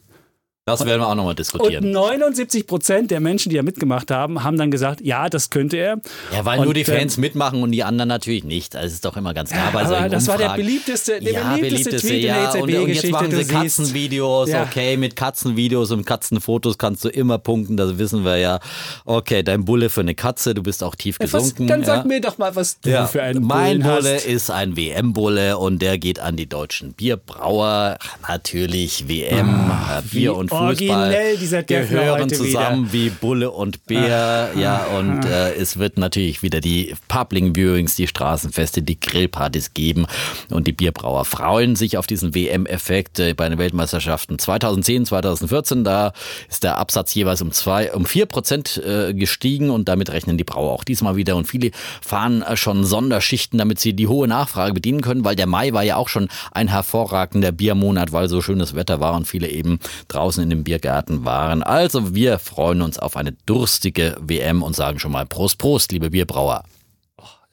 Das 0.68 0.84
werden 0.84 1.00
wir 1.00 1.06
auch 1.06 1.14
nochmal 1.14 1.30
Und 1.30 1.38
diskutieren. 1.38 1.92
79 1.92 2.66
Prozent 2.66 3.12
der 3.12 3.20
Menschen, 3.20 3.50
die 3.50 3.54
da 3.56 3.62
mitgemacht 3.62 4.10
haben, 4.10 4.42
haben 4.42 4.58
dann 4.58 4.72
gesagt, 4.72 5.00
ja, 5.00 5.28
das 5.28 5.50
könnte 5.50 5.76
er. 5.76 6.00
Ja, 6.34 6.44
weil 6.44 6.58
Und, 6.58 6.64
nur 6.64 6.74
die 6.74 6.80
ähm, 6.80 6.86
Fans 6.86 7.18
mitmachen 7.18 7.62
und 7.62 7.70
die 7.70 7.84
anderen 7.84 8.08
natürlich 8.08 8.42
nicht. 8.42 8.74
Das 8.74 8.86
ist 8.92 9.04
doch 9.04 9.16
immer 9.16 9.32
ganz 9.32 9.50
klar 9.50 9.70
bei 9.72 9.82
aber 9.82 9.88
solchen 9.90 10.10
das 10.10 10.26
war 10.26 10.38
der 10.38 10.56
beliebteste- 10.56 11.20
der 11.20 11.32
ja, 11.34 11.54
beliebteste 11.54 11.98
Tweet 11.98 12.14
in 12.14 12.20
der 12.22 12.36
ja. 12.36 12.50
Und, 12.50 12.62
und 12.62 12.68
jetzt 12.70 12.80
EZB-Geschichte, 13.04 13.10
machen 13.12 13.30
sie. 13.30 13.44
Katzenvideos. 13.44 14.48
Ja. 14.50 14.62
Okay, 14.64 14.96
mit 14.96 15.14
Katzenvideos 15.14 15.92
und 15.92 16.04
Katzenfotos 16.04 16.78
kannst 16.78 17.04
du 17.04 17.10
immer 17.10 17.38
punkten. 17.38 17.76
Das 17.76 17.96
wissen 17.98 18.24
wir 18.24 18.36
ja. 18.38 18.58
Okay, 19.04 19.44
dein 19.44 19.64
Bulle 19.64 19.88
für 19.88 20.00
eine 20.00 20.16
Katze. 20.16 20.52
Du 20.54 20.64
bist 20.64 20.82
auch 20.82 20.96
tief 20.96 21.18
Was, 21.20 21.30
gesunken. 21.30 21.68
dann 21.68 21.80
ja. 21.82 21.86
sag 21.86 22.06
mir 22.06 22.20
doch 22.20 22.38
mal, 22.38 22.56
was 22.56 22.80
du 22.80 22.90
Ja, 22.90 23.06
für 23.06 23.22
einen 23.22 23.44
mein 23.44 23.82
Bullen 23.82 23.94
Bulle 23.98 24.14
hast. 24.16 24.26
ist 24.26 24.50
ein 24.50 24.76
WM-Bulle 24.76 25.58
und 25.58 25.80
der 25.80 25.96
geht 25.98 26.18
an 26.18 26.34
die 26.34 26.48
deutschen 26.48 26.92
Bierbrauer. 26.92 27.98
Natürlich 28.26 29.06
WM, 29.08 29.70
äh, 29.70 30.02
Bier 30.10 30.34
und 30.34 30.55
Fußball 30.56 30.66
originell 30.66 31.36
dieser 31.36 31.62
Defner 31.62 32.00
gehören 32.00 32.28
zusammen 32.28 32.92
wie 32.92 33.10
Bulle 33.10 33.50
und 33.50 33.86
Bär. 33.86 34.50
Ja, 34.56 34.86
und 34.98 35.24
äh, 35.24 35.54
es 35.54 35.78
wird 35.78 35.98
natürlich 35.98 36.42
wieder 36.42 36.60
die 36.60 36.94
Public 37.08 37.56
Viewings, 37.56 37.96
die 37.96 38.06
Straßenfeste, 38.06 38.82
die 38.82 38.98
Grillpartys 38.98 39.74
geben 39.74 40.06
und 40.50 40.66
die 40.66 40.72
Bierbrauer 40.72 41.24
freuen 41.24 41.76
sich 41.76 41.98
auf 41.98 42.06
diesen 42.06 42.34
WM-Effekt 42.34 43.18
äh, 43.18 43.34
bei 43.34 43.48
den 43.48 43.58
Weltmeisterschaften 43.58 44.38
2010, 44.38 45.06
2014. 45.06 45.84
Da 45.84 46.12
ist 46.48 46.64
der 46.64 46.78
Absatz 46.78 47.14
jeweils 47.14 47.42
um 47.42 47.52
zwei, 47.52 47.92
um 47.92 48.06
vier 48.06 48.26
Prozent 48.26 48.82
äh, 48.84 49.14
gestiegen 49.14 49.70
und 49.70 49.88
damit 49.88 50.10
rechnen 50.10 50.38
die 50.38 50.44
Brauer 50.44 50.72
auch 50.72 50.84
diesmal 50.84 51.16
wieder. 51.16 51.36
Und 51.36 51.46
viele 51.46 51.70
fahren 52.00 52.42
äh, 52.42 52.56
schon 52.56 52.84
Sonderschichten, 52.84 53.58
damit 53.58 53.80
sie 53.80 53.92
die 53.92 54.06
hohe 54.06 54.28
Nachfrage 54.28 54.74
bedienen 54.74 55.00
können, 55.00 55.24
weil 55.24 55.36
der 55.36 55.46
Mai 55.46 55.72
war 55.72 55.82
ja 55.82 55.96
auch 55.96 56.08
schon 56.08 56.28
ein 56.52 56.68
hervorragender 56.68 57.52
Biermonat, 57.52 58.12
weil 58.12 58.28
so 58.28 58.40
schönes 58.40 58.74
Wetter 58.74 59.00
war 59.00 59.14
und 59.14 59.26
viele 59.26 59.48
eben 59.48 59.78
draußen 60.08 60.42
in 60.46 60.50
dem 60.50 60.64
Biergarten 60.64 61.24
waren. 61.24 61.62
Also 61.62 62.14
wir 62.14 62.38
freuen 62.38 62.80
uns 62.82 62.98
auf 62.98 63.16
eine 63.16 63.32
durstige 63.46 64.16
WM 64.20 64.62
und 64.62 64.74
sagen 64.76 64.98
schon 64.98 65.12
mal 65.12 65.26
Prost, 65.26 65.58
Prost, 65.58 65.90
liebe 65.92 66.10
Bierbrauer. 66.10 66.62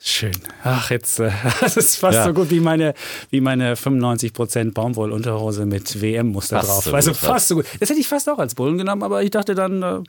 Schön. 0.06 0.34
Ach, 0.64 0.92
jetzt, 0.92 1.20
äh, 1.22 1.32
das 1.62 1.78
ist 1.78 1.96
fast 1.96 2.16
Ja. 2.16 2.26
so 2.26 2.34
gut 2.34 2.50
wie 2.52 2.60
meine, 2.60 2.94
wie 3.30 3.40
meine 3.40 3.76
95% 3.76 4.74
Baumwollunterhose 4.74 5.66
mit 5.66 6.02
WM-Muster 6.02 6.60
drauf. 6.60 6.84
so 6.84 6.94
also 6.94 7.12
gut, 7.12 7.18
fast 7.20 7.48
so 7.48 7.56
gut. 7.56 7.66
Das 7.80 7.90
hätte 7.90 8.00
ich 8.02 8.08
fast 8.08 8.30
auch 8.30 8.38
als 8.38 8.54
Bullen 8.54 8.78
genommen, 8.78 9.02
aber 9.04 9.24
ich 9.24 9.32
dachte 9.32 9.56
dann, 9.56 9.82
äh, 9.82 10.00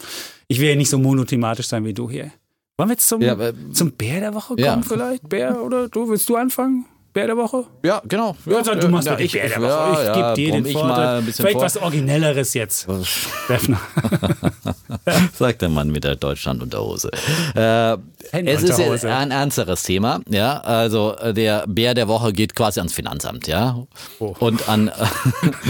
ich 0.49 0.59
will 0.61 0.69
ja 0.71 0.75
nicht 0.77 0.91
so 0.91 0.99
monothematisch 0.99 1.69
sein 1.69 1.85
wie 1.85 1.95
du 1.95 2.11
hier. 2.11 2.33
Wollen 2.77 2.89
wir 2.89 2.95
jetzt 2.95 3.09
zum, 3.09 3.23
Ja, 3.23 3.33
aber- 3.33 3.53
zum 3.73 3.93
Bär 3.93 4.19
der 4.19 4.35
Woche 4.35 4.49
kommen 4.57 4.59
Ja. 4.65 4.81
vielleicht? 4.83 5.29
Bär 5.29 5.63
oder 5.63 5.89
du, 5.89 6.09
willst 6.09 6.29
du 6.29 6.35
anfangen? 6.37 6.87
Bär 7.15 7.29
der 7.29 7.37
Woche? 7.37 7.65
Ja, 7.85 8.03
genau. 8.09 8.37
Ja, 8.45 8.65
sag, 8.65 8.81
du 8.81 8.89
machst 8.89 9.07
ja, 9.07 9.17
ich, 9.17 9.33
Bär 9.33 9.49
der 9.49 9.51
ja, 9.51 9.63
Woche. 9.63 10.03
Ich 10.03 10.09
ja, 10.09 10.15
gebe 10.15 10.35
dir 10.35 10.53
den 10.53 10.67
ich 10.67 10.75
bisschen 10.75 11.45
Vielleicht 11.45 11.53
vor. 11.53 11.63
was 11.63 11.77
Originelleres 11.77 12.55
jetzt. 12.55 12.89
Sagt 15.33 15.63
der 15.63 15.69
Mann 15.69 15.91
mit 15.91 16.03
der 16.03 16.17
Deutschlandunterhose. 16.17 17.13
Äh, 17.55 17.99
es 18.33 18.63
ist 18.63 18.79
Händenunterhose. 18.79 19.15
ein 19.15 19.31
ernsteres 19.31 19.83
Thema, 19.83 20.21
ja. 20.29 20.61
Also 20.61 21.17
äh, 21.17 21.35
der 21.35 21.67
Bär 21.67 21.95
der 21.95 22.09
Woche 22.09 22.33
geht 22.33 22.55
quasi 22.55 22.81
ans 22.81 22.93
Finanzamt, 22.93 23.47
ja. 23.47 23.87
Oh. 24.19 24.35
Und 24.39 24.69
an, 24.69 24.91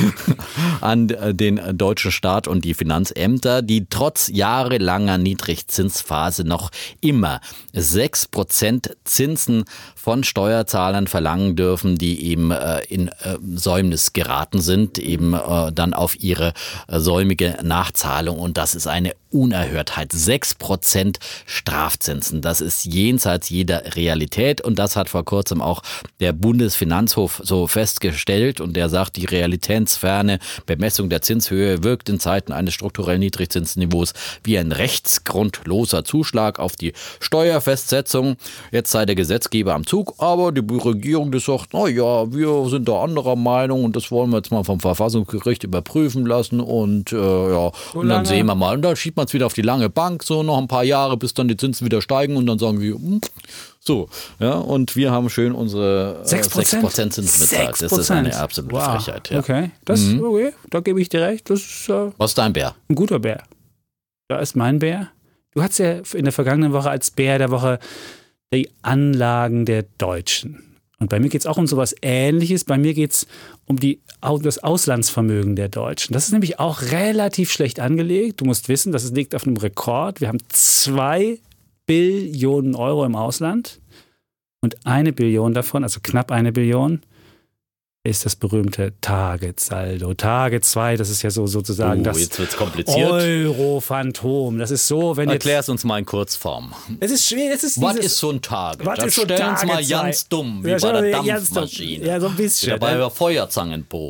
an 0.80 1.10
äh, 1.10 1.34
den 1.34 1.76
deutschen 1.76 2.12
Staat 2.12 2.48
und 2.48 2.64
die 2.64 2.74
Finanzämter, 2.74 3.62
die 3.62 3.86
trotz 3.88 4.28
jahrelanger 4.28 5.18
Niedrigzinsphase 5.18 6.44
noch 6.44 6.70
immer 7.00 7.40
6% 7.74 8.90
Zinsen 9.04 9.64
von 9.94 10.24
Steuerzahlern 10.24 11.06
verlangen 11.06 11.56
dürfen, 11.56 11.96
die 11.96 12.24
eben 12.26 12.50
äh, 12.50 12.80
in 12.88 13.10
Säumnis 13.54 14.12
geraten 14.12 14.60
sind, 14.60 14.98
eben 14.98 15.32
dann 15.74 15.94
auf 15.94 16.20
ihre 16.20 16.52
säumige 16.88 17.58
Nachzahlung. 17.62 18.38
Und 18.38 18.56
das 18.58 18.74
ist 18.74 18.86
eine 18.86 19.14
Unerhörtheit. 19.34 20.12
6% 20.12 21.16
Strafzinsen. 21.46 22.40
Das 22.44 22.60
ist 22.60 22.84
jenseits 22.84 23.48
jeder 23.48 23.96
Realität. 23.96 24.60
Und 24.60 24.78
das 24.78 24.96
hat 24.96 25.08
vor 25.08 25.24
kurzem 25.24 25.62
auch 25.62 25.82
der 26.20 26.32
Bundesfinanzhof 26.32 27.40
so 27.42 27.66
festgestellt. 27.66 28.60
Und 28.60 28.76
der 28.76 28.88
sagt, 28.88 29.16
die 29.16 29.24
realitätsferne 29.24 30.38
Bemessung 30.66 31.08
der 31.08 31.22
Zinshöhe 31.22 31.82
wirkt 31.82 32.08
in 32.08 32.20
Zeiten 32.20 32.52
eines 32.52 32.74
strukturellen 32.74 33.20
Niedrigzinsniveaus 33.20 34.12
wie 34.42 34.58
ein 34.58 34.72
rechtsgrundloser 34.72 36.04
Zuschlag 36.04 36.58
auf 36.58 36.76
die 36.76 36.92
Steuerfestsetzung. 37.20 38.36
Jetzt 38.70 38.90
sei 38.90 39.06
der 39.06 39.14
Gesetzgeber 39.14 39.74
am 39.74 39.86
Zug, 39.86 40.14
aber 40.18 40.52
die 40.52 40.60
Regierung, 40.76 41.32
die 41.32 41.40
sagt, 41.40 41.68
na 41.72 41.88
ja, 41.88 42.30
wir 42.32 42.68
sind 42.68 42.88
da 42.88 43.02
anderer 43.02 43.36
Meinung 43.36 43.84
und 43.84 43.96
das 43.96 44.10
wollen 44.10 44.30
wir 44.30 44.36
jetzt 44.38 44.50
mal 44.50 44.64
vom 44.64 44.80
Verfassungsgericht 44.80 45.64
überprüfen 45.64 46.26
lassen 46.26 46.60
und 46.60 47.12
äh, 47.12 47.16
ja, 47.16 47.72
und 47.94 48.08
dann 48.08 48.24
sehen 48.24 48.46
wir 48.46 48.54
mal. 48.54 48.74
Und 48.74 48.82
dann 48.82 48.96
schiebt 48.96 49.16
man 49.16 49.26
es 49.26 49.32
wieder 49.32 49.46
auf 49.46 49.54
die 49.54 49.62
lange 49.62 49.88
Bank, 49.88 50.22
so 50.22 50.42
noch 50.42 50.58
ein 50.58 50.68
paar 50.68 50.84
Jahre, 50.84 51.16
bis 51.16 51.34
dann 51.34 51.48
die 51.48 51.56
Zinsen 51.56 51.84
wieder 51.86 52.02
steigen 52.02 52.33
sagen 52.34 52.36
und 52.36 52.46
dann 52.46 52.58
sagen 52.58 52.80
wir, 52.80 52.94
hm, 52.94 53.20
so, 53.80 54.08
ja, 54.38 54.54
und 54.54 54.96
wir 54.96 55.10
haben 55.10 55.28
schön 55.28 55.52
unsere 55.52 56.22
äh, 56.24 56.28
6%? 56.28 56.80
6% 56.80 57.10
Zinsen 57.10 57.24
bezahlt. 57.24 57.82
Das 57.82 57.92
ist 57.92 58.10
eine 58.10 58.34
absolute 58.36 58.74
wow. 58.74 58.94
Frechheit. 58.94 59.30
Ja. 59.30 59.40
Okay, 59.40 59.70
das, 59.84 60.00
okay, 60.20 60.52
da 60.70 60.80
gebe 60.80 61.00
ich 61.00 61.08
dir 61.08 61.22
recht. 61.22 61.50
Das 61.50 61.60
ist 61.60 61.88
äh, 61.88 62.10
Was 62.16 62.30
ist 62.30 62.38
dein 62.38 62.52
Bär? 62.52 62.74
ein 62.88 62.94
guter 62.94 63.18
Bär. 63.18 63.42
Da 64.28 64.38
ist 64.38 64.56
mein 64.56 64.78
Bär. 64.78 65.10
Du 65.52 65.62
hattest 65.62 65.78
ja 65.80 66.00
in 66.14 66.24
der 66.24 66.32
vergangenen 66.32 66.72
Woche 66.72 66.90
als 66.90 67.10
Bär 67.10 67.38
der 67.38 67.50
Woche 67.50 67.78
die 68.52 68.70
Anlagen 68.82 69.66
der 69.66 69.84
Deutschen. 69.98 70.74
Und 70.98 71.10
bei 71.10 71.20
mir 71.20 71.28
geht 71.28 71.42
es 71.42 71.46
auch 71.46 71.58
um 71.58 71.66
sowas 71.66 71.94
Ähnliches. 72.00 72.64
Bei 72.64 72.78
mir 72.78 72.94
geht 72.94 73.12
es 73.12 73.26
um 73.66 73.78
die, 73.78 74.00
das 74.22 74.62
Auslandsvermögen 74.62 75.56
der 75.56 75.68
Deutschen. 75.68 76.14
Das 76.14 76.26
ist 76.26 76.32
nämlich 76.32 76.60
auch 76.60 76.80
relativ 76.80 77.52
schlecht 77.52 77.80
angelegt. 77.80 78.40
Du 78.40 78.46
musst 78.46 78.68
wissen, 78.68 78.92
das 78.92 79.10
liegt 79.10 79.34
auf 79.34 79.46
einem 79.46 79.56
Rekord. 79.56 80.20
Wir 80.22 80.28
haben 80.28 80.38
zwei 80.48 81.40
Billionen 81.86 82.74
Euro 82.74 83.04
im 83.04 83.16
Ausland 83.16 83.80
und 84.62 84.86
eine 84.86 85.12
Billion 85.12 85.54
davon, 85.54 85.82
also 85.82 86.00
knapp 86.02 86.30
eine 86.30 86.52
Billion, 86.52 87.02
ist 88.06 88.26
das 88.26 88.36
berühmte 88.36 88.92
Target-Saldo. 89.00 90.12
Target 90.12 90.62
2, 90.62 90.98
das 90.98 91.08
ist 91.08 91.22
ja 91.22 91.30
so 91.30 91.46
sozusagen 91.46 92.02
Oh, 92.02 92.04
das 92.04 92.20
jetzt 92.20 92.38
wird's 92.38 92.54
kompliziert. 92.54 93.10
Euro-Phantom. 93.10 94.58
Das 94.58 94.70
ist 94.70 94.86
so, 94.86 95.16
wenn. 95.16 95.30
Erklär 95.30 95.60
es 95.60 95.70
uns 95.70 95.84
mal 95.84 95.98
in 95.98 96.04
Kurzform. 96.04 96.74
Es 97.00 97.10
ist 97.10 97.26
schwer, 97.26 97.54
es 97.54 97.64
ist 97.64 97.80
Was 97.80 97.96
ist 97.96 98.18
so 98.18 98.30
ein 98.30 98.42
Target? 98.42 98.84
Was 98.84 99.02
ist 99.04 99.14
so 99.14 99.22
ein 99.22 99.28
stellen 99.28 99.48
uns 99.48 99.64
mal 99.64 99.84
ganz 99.86 100.28
dumm, 100.28 100.62
wie 100.62 100.68
Ja, 100.68 100.76
bei 100.76 101.00
der. 101.00 101.22
Dampfmaschine. 101.22 102.06
Ja, 102.06 102.20
so 102.20 102.26
ein 102.26 102.36
bisschen, 102.36 102.74
Wie 102.74 102.78
bei 102.78 102.94
der. 102.94 103.06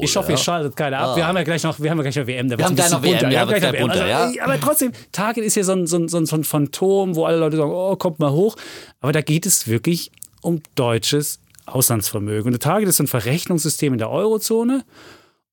Ich 0.03 0.17
hoffe, 0.17 0.33
ihr 0.33 0.39
ja? 0.39 0.43
schaltet 0.43 0.75
keiner 0.75 0.99
ab. 0.99 1.17
Wir 1.17 1.25
haben 1.25 1.37
ja 1.37 1.45
gleich 1.45 1.63
noch, 1.63 1.79
wir 1.79 1.89
haben 1.89 1.99
ja 1.99 2.03
gleich 2.03 2.17
noch 2.17 2.27
WM. 2.27 2.49
Da 2.49 2.59
Wir 2.59 2.65
haben 2.65 2.75
gleich 2.75 2.91
noch 2.91 3.03
WM, 3.03 3.13
ja, 3.13 3.21
bunter. 3.21 3.31
Wir 3.31 3.41
haben 3.41 3.49
gleich 3.49 3.61
gleich 3.61 3.81
bunter, 3.81 4.07
WM. 4.07 4.17
Also, 4.17 4.41
Aber 4.41 4.61
trotzdem, 4.61 4.93
Target 5.13 5.45
ist 5.45 5.55
ja 5.55 5.63
so 5.63 5.73
ein, 5.73 5.87
so, 5.87 5.99
ein, 5.99 6.09
so, 6.09 6.17
ein, 6.17 6.27
so 6.27 6.35
ein 6.35 6.43
Phantom, 6.43 7.15
wo 7.15 7.27
alle 7.27 7.39
Leute 7.39 7.59
sagen, 7.59 7.71
oh, 7.73 7.95
kommt 7.95 8.19
mal 8.19 8.33
hoch. 8.33 8.57
Aber 9.01 9.13
da 9.13 9.21
geht 9.21 9.47
es 9.47 9.69
wirklich 9.69 10.11
um 10.41 10.61
deutsches 10.75 11.39
Auslandsvermögen. 11.67 12.53
Und 12.53 12.63
Target 12.63 12.89
ist 12.89 13.01
ein 13.01 13.07
Verrechnungssystem 13.07 13.93
in 13.93 13.99
der 13.99 14.11
Eurozone. 14.11 14.85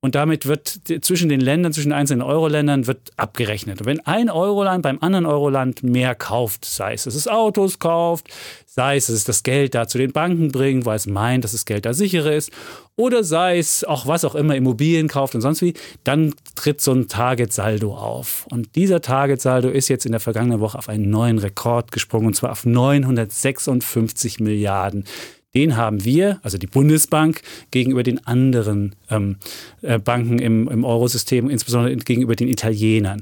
Und 0.03 0.15
damit 0.15 0.47
wird 0.47 0.79
zwischen 1.01 1.29
den 1.29 1.41
Ländern, 1.41 1.73
zwischen 1.73 1.89
den 1.89 1.97
einzelnen 1.97 2.23
Euro-Ländern 2.23 2.87
wird 2.87 3.11
abgerechnet. 3.17 3.81
Und 3.81 3.85
wenn 3.85 3.99
ein 4.07 4.31
Euroland 4.31 4.81
beim 4.81 4.97
anderen 4.99 5.27
Euroland 5.27 5.83
mehr 5.83 6.15
kauft, 6.15 6.65
sei 6.65 6.93
es, 6.93 7.03
dass 7.03 7.13
es 7.13 7.27
Autos 7.27 7.77
kauft, 7.77 8.27
sei 8.65 8.97
es, 8.97 9.05
dass 9.05 9.17
es 9.17 9.23
das 9.25 9.43
Geld 9.43 9.75
da 9.75 9.87
zu 9.87 9.99
den 9.99 10.11
Banken 10.11 10.51
bringt, 10.51 10.85
weil 10.85 10.95
es 10.95 11.05
meint, 11.05 11.43
dass 11.43 11.51
das 11.51 11.65
Geld 11.65 11.85
da 11.85 11.93
sicherer 11.93 12.31
ist, 12.33 12.51
oder 12.95 13.23
sei 13.23 13.59
es 13.59 13.83
auch 13.83 14.07
was 14.07 14.25
auch 14.25 14.33
immer, 14.33 14.55
Immobilien 14.55 15.07
kauft 15.07 15.35
und 15.35 15.41
sonst 15.41 15.61
wie, 15.61 15.75
dann 16.03 16.33
tritt 16.55 16.81
so 16.81 16.93
ein 16.93 17.07
Target-Saldo 17.07 17.95
auf. 17.95 18.47
Und 18.49 18.75
dieser 18.75 19.01
Target-Saldo 19.01 19.69
ist 19.69 19.87
jetzt 19.87 20.07
in 20.07 20.13
der 20.13 20.21
vergangenen 20.21 20.61
Woche 20.61 20.79
auf 20.79 20.89
einen 20.89 21.11
neuen 21.11 21.37
Rekord 21.37 21.91
gesprungen, 21.91 22.25
und 22.27 22.33
zwar 22.33 22.53
auf 22.53 22.65
956 22.65 24.39
Milliarden. 24.39 25.05
Den 25.53 25.75
haben 25.75 26.05
wir, 26.05 26.39
also 26.43 26.57
die 26.57 26.67
Bundesbank, 26.67 27.41
gegenüber 27.71 28.03
den 28.03 28.25
anderen 28.25 28.95
ähm, 29.09 29.37
äh, 29.81 29.99
Banken 29.99 30.39
im, 30.39 30.67
im 30.69 30.83
Eurosystem, 30.83 31.49
insbesondere 31.49 31.95
gegenüber 31.97 32.35
den 32.35 32.47
Italienern. 32.47 33.21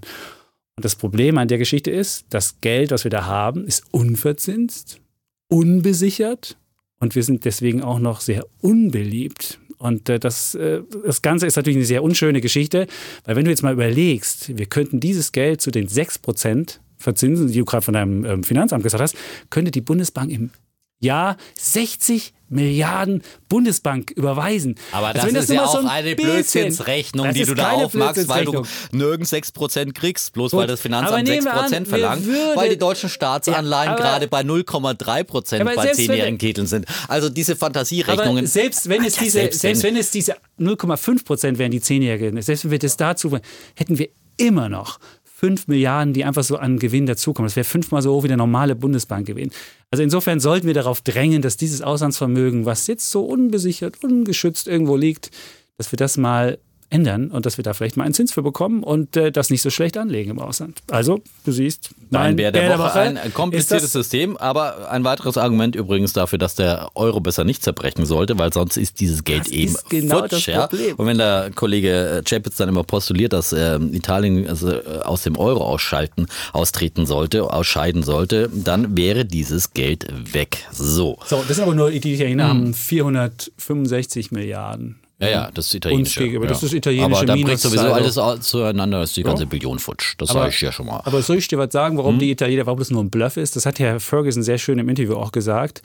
Und 0.76 0.86
das 0.86 0.96
Problem 0.96 1.38
an 1.38 1.48
der 1.48 1.58
Geschichte 1.58 1.92
ist, 1.92 2.26
das 2.30 2.62
Geld, 2.62 2.92
was 2.92 3.04
wir 3.04 3.12
da 3.12 3.26
haben, 3.26 3.66
ist 3.66 3.84
unverzinst, 3.92 5.02
unbesichert 5.50 6.58
und 7.00 7.16
wir 7.16 7.24
sind 7.24 7.46
deswegen 7.46 7.82
auch 7.82 8.00
noch 8.00 8.22
sehr 8.22 8.46
unbeliebt. 8.62 9.60
Und 9.78 10.10
äh, 10.10 10.20
das, 10.20 10.56
äh, 10.56 10.82
das 11.06 11.22
Ganze 11.22 11.48
ist 11.48 11.56
natürlich 11.56 11.78
eine 11.78 11.86
sehr 11.86 12.04
unschöne 12.04 12.42
Geschichte, 12.42 12.88
weil 13.26 13.36
wenn 13.36 13.46
du 13.46 13.50
jetzt 13.50 13.64
mal 13.64 13.74
überlegst, 13.74 14.58
wir 14.58 14.68
könnten 14.68 15.00
dieses 15.00 15.32
Geld 15.32 15.62
zu 15.62 15.72
den 15.72 15.88
6% 15.88 16.80
verzinsen, 16.98 17.48
die 17.48 17.58
du 17.58 17.66
gerade 17.66 17.84
von 17.84 17.94
deinem 17.94 18.26
ähm, 18.26 18.44
Finanzamt 18.44 18.84
gesagt 18.84 19.02
hast, 19.02 19.16
könnte 19.50 19.72
die 19.72 19.82
Bundesbank 19.82 20.32
im 20.32 20.52
Jahr 21.00 21.38
60 21.58 22.34
Milliarden 22.52 23.22
Bundesbank 23.48 24.10
überweisen. 24.10 24.74
Aber 24.92 25.08
Also 25.10 25.20
das 25.20 25.28
wenn 25.28 25.36
ist 25.36 25.50
nur 25.50 25.56
ja 25.56 25.62
mal 25.66 25.72
so 25.72 25.78
auch 25.78 25.84
ein 25.84 25.88
eine 25.90 26.16
Blödsinnsrechnung, 26.16 27.28
Das 27.28 27.36
die 27.36 27.42
ist 27.42 27.50
du 27.52 27.54
da 27.54 27.72
aufmachst, 27.74 28.28
weil 28.28 28.46
du 28.46 28.64
nirgends 28.92 29.32
6% 29.32 29.94
kriegst, 29.94 30.34
bloß 30.34 30.50
Gut, 30.52 30.62
weil 30.62 30.68
das 30.68 30.82
Finanzamt 30.82 31.28
nehmen 31.28 31.46
wir 31.46 31.54
6% 31.54 31.76
an, 31.76 31.86
verlangt, 31.86 32.28
weil 32.56 32.70
die 32.70 32.78
deutschen 32.80 33.08
Staatsanleihen 33.08 33.92
Ja, 33.92 33.96
gerade 33.98 34.28
bei 34.28 34.42
0,3% 34.42 35.62
Aber 35.62 35.76
bei 35.76 35.82
selbst 35.84 36.00
wenn- 36.00 36.06
zehnjährigen 36.08 36.40
Titeln 36.40 36.66
sind. 36.66 36.88
Also 37.08 37.30
diese 37.30 37.56
Fantasierechnungen. 37.56 38.48
Selbst 38.48 38.90
wenn 38.90 39.04
es 39.04 39.18
Ja, 39.18 39.22
diese, 39.24 39.34
selbst 39.40 39.60
selbst, 39.62 39.84
wenn- 39.84 39.96
es 39.96 40.10
diese 40.10 40.36
0,5 40.58 41.24
Prozent 41.26 41.60
wären, 41.60 41.70
die 41.70 41.82
Zehnjährigen, 41.82 42.42
selbst 42.42 42.64
wenn 42.64 42.72
wir 42.72 42.80
das 42.80 42.98
dazu, 42.98 43.38
hätten 43.76 44.00
wir 44.00 44.10
immer 44.38 44.70
noch 44.70 45.00
5 45.40 45.68
Milliarden, 45.70 46.14
die 46.14 46.26
einfach 46.26 46.44
so 46.44 46.58
an 46.58 46.80
Gewinn 46.80 47.06
dazukommen. 47.06 47.48
Das 47.48 47.56
wäre 47.56 47.64
fünfmal 47.64 48.02
so 48.02 48.14
hoch 48.14 48.24
wie 48.24 48.28
der 48.28 48.36
normale 48.36 48.76
Bundesbankgewinn. 48.76 49.52
Also 49.90 50.04
insofern 50.04 50.42
sollten 50.42 50.68
wir 50.68 50.74
darauf 50.74 51.00
drängen, 51.00 51.42
dass 51.42 51.56
dieses 51.56 51.82
Auslandsvermögen, 51.82 52.66
was 52.66 52.88
jetzt 52.88 53.10
so 53.10 53.24
unbesichert, 53.24 54.04
ungeschützt 54.04 54.68
irgendwo 54.68 54.98
liegt, 54.98 55.32
dass 55.78 55.94
wir 55.94 55.98
das 55.98 56.18
mal 56.18 56.60
ändern 56.92 57.30
und 57.30 57.46
dass 57.46 57.58
wir 57.58 57.64
da 57.64 57.74
vielleicht 57.74 57.98
mal 57.98 58.04
einen 58.04 58.14
Zins 58.14 58.32
für 58.32 58.42
bekommen 58.42 58.82
und 58.84 59.16
äh, 59.16 59.32
das 59.32 59.50
nicht 59.50 59.62
so 59.62 59.70
schlecht 59.70 59.98
anlegen 59.98 60.32
im 60.32 60.40
Ausland. 60.40 60.80
Also, 60.90 61.22
du 61.46 61.52
siehst, 61.52 61.92
Mein 62.10 62.22
mein 62.22 62.36
Bär 62.36 62.52
der, 62.52 62.80
Woche, 62.80 62.94
ein 63.00 63.16
ist 63.18 63.34
kompliziertes 63.34 63.92
System, 63.92 64.38
aber 64.38 64.90
ein 64.92 65.04
weiteres 65.04 65.38
Argument 65.38 65.76
übrigens 65.76 66.14
dafür, 66.14 66.40
dass 66.40 66.56
der 66.56 66.90
Euro 66.96 67.20
besser 67.20 67.44
nicht 67.44 67.62
zerbrechen 67.64 68.06
sollte, 68.06 68.38
weil 68.40 68.52
sonst 68.52 68.78
ist 68.78 69.00
dieses 69.00 69.24
Geld 69.24 69.46
Das 69.46 69.52
eben 69.52 69.76
ist 69.76 69.90
genau 69.90 70.20
futsch. 70.20 70.48
ja? 70.48 70.68
Und 70.98 71.06
wenn 71.06 71.18
der 71.20 71.52
Kollege 71.54 72.10
äh, 72.20 72.24
Chapitz 72.24 72.58
dann 72.58 72.70
immer 72.70 72.84
postuliert, 72.84 73.34
dass 73.34 73.54
ähm, 73.54 73.94
Italien 73.94 74.48
also, 74.48 74.72
äh, 74.72 74.82
aus 75.04 75.24
dem 75.24 75.38
Euro 75.38 75.64
ausschalten, 75.64 76.26
austreten 76.54 77.06
sollte, 77.06 77.44
ausscheiden 77.54 78.02
sollte, 78.04 78.50
dann 78.54 78.98
wäre 78.98 79.26
dieses 79.26 79.74
Geld 79.74 80.08
weg. 80.34 80.66
So. 80.72 81.20
So, 81.28 81.44
das 81.48 81.58
sind 81.58 81.64
aber 81.66 81.76
nur, 81.76 81.92
die 81.92 82.14
Italiener 82.16 82.50
Hm. 82.50 82.50
haben 82.50 82.74
465 82.74 84.32
Milliarden. 84.32 84.96
Ja, 85.22 85.30
ja, 85.30 85.52
das 85.54 85.74
ist 85.74 86.16
gegenüber, 86.16 86.46
ja. 86.46 86.50
das 86.50 86.64
ist 86.64 86.74
italienische 86.74 87.18
Aber 87.18 87.26
dann 87.26 87.42
bricht 87.42 87.60
sowieso 87.60 87.92
alles 87.92 88.18
zueinander, 88.48 89.04
ist 89.04 89.18
die 89.18 89.24
ganze 89.24 89.46
Billion 89.46 89.78
futsch. 89.78 90.16
Das 90.18 90.30
sage 90.30 90.50
ich 90.50 90.62
ja 90.62 90.72
schon 90.72 90.86
mal. 90.86 91.02
Aber 91.04 91.22
soll 91.22 91.38
ich 91.38 91.48
dir 91.50 91.58
was 91.58 91.74
sagen, 91.74 91.98
warum 91.98 92.14
Hm? 92.14 92.20
die 92.20 92.32
Italiener, 92.32 92.66
warum 92.66 92.80
das 92.80 92.90
nur 92.90 93.04
ein 93.04 93.10
Bluff 93.10 93.36
ist? 93.36 93.56
Das 93.58 93.66
hat 93.66 93.80
Herr 93.80 94.00
Ferguson 94.00 94.44
sehr 94.44 94.58
schön 94.58 94.80
im 94.80 94.88
Interview 94.88 95.16
auch 95.16 95.34
gesagt. 95.34 95.82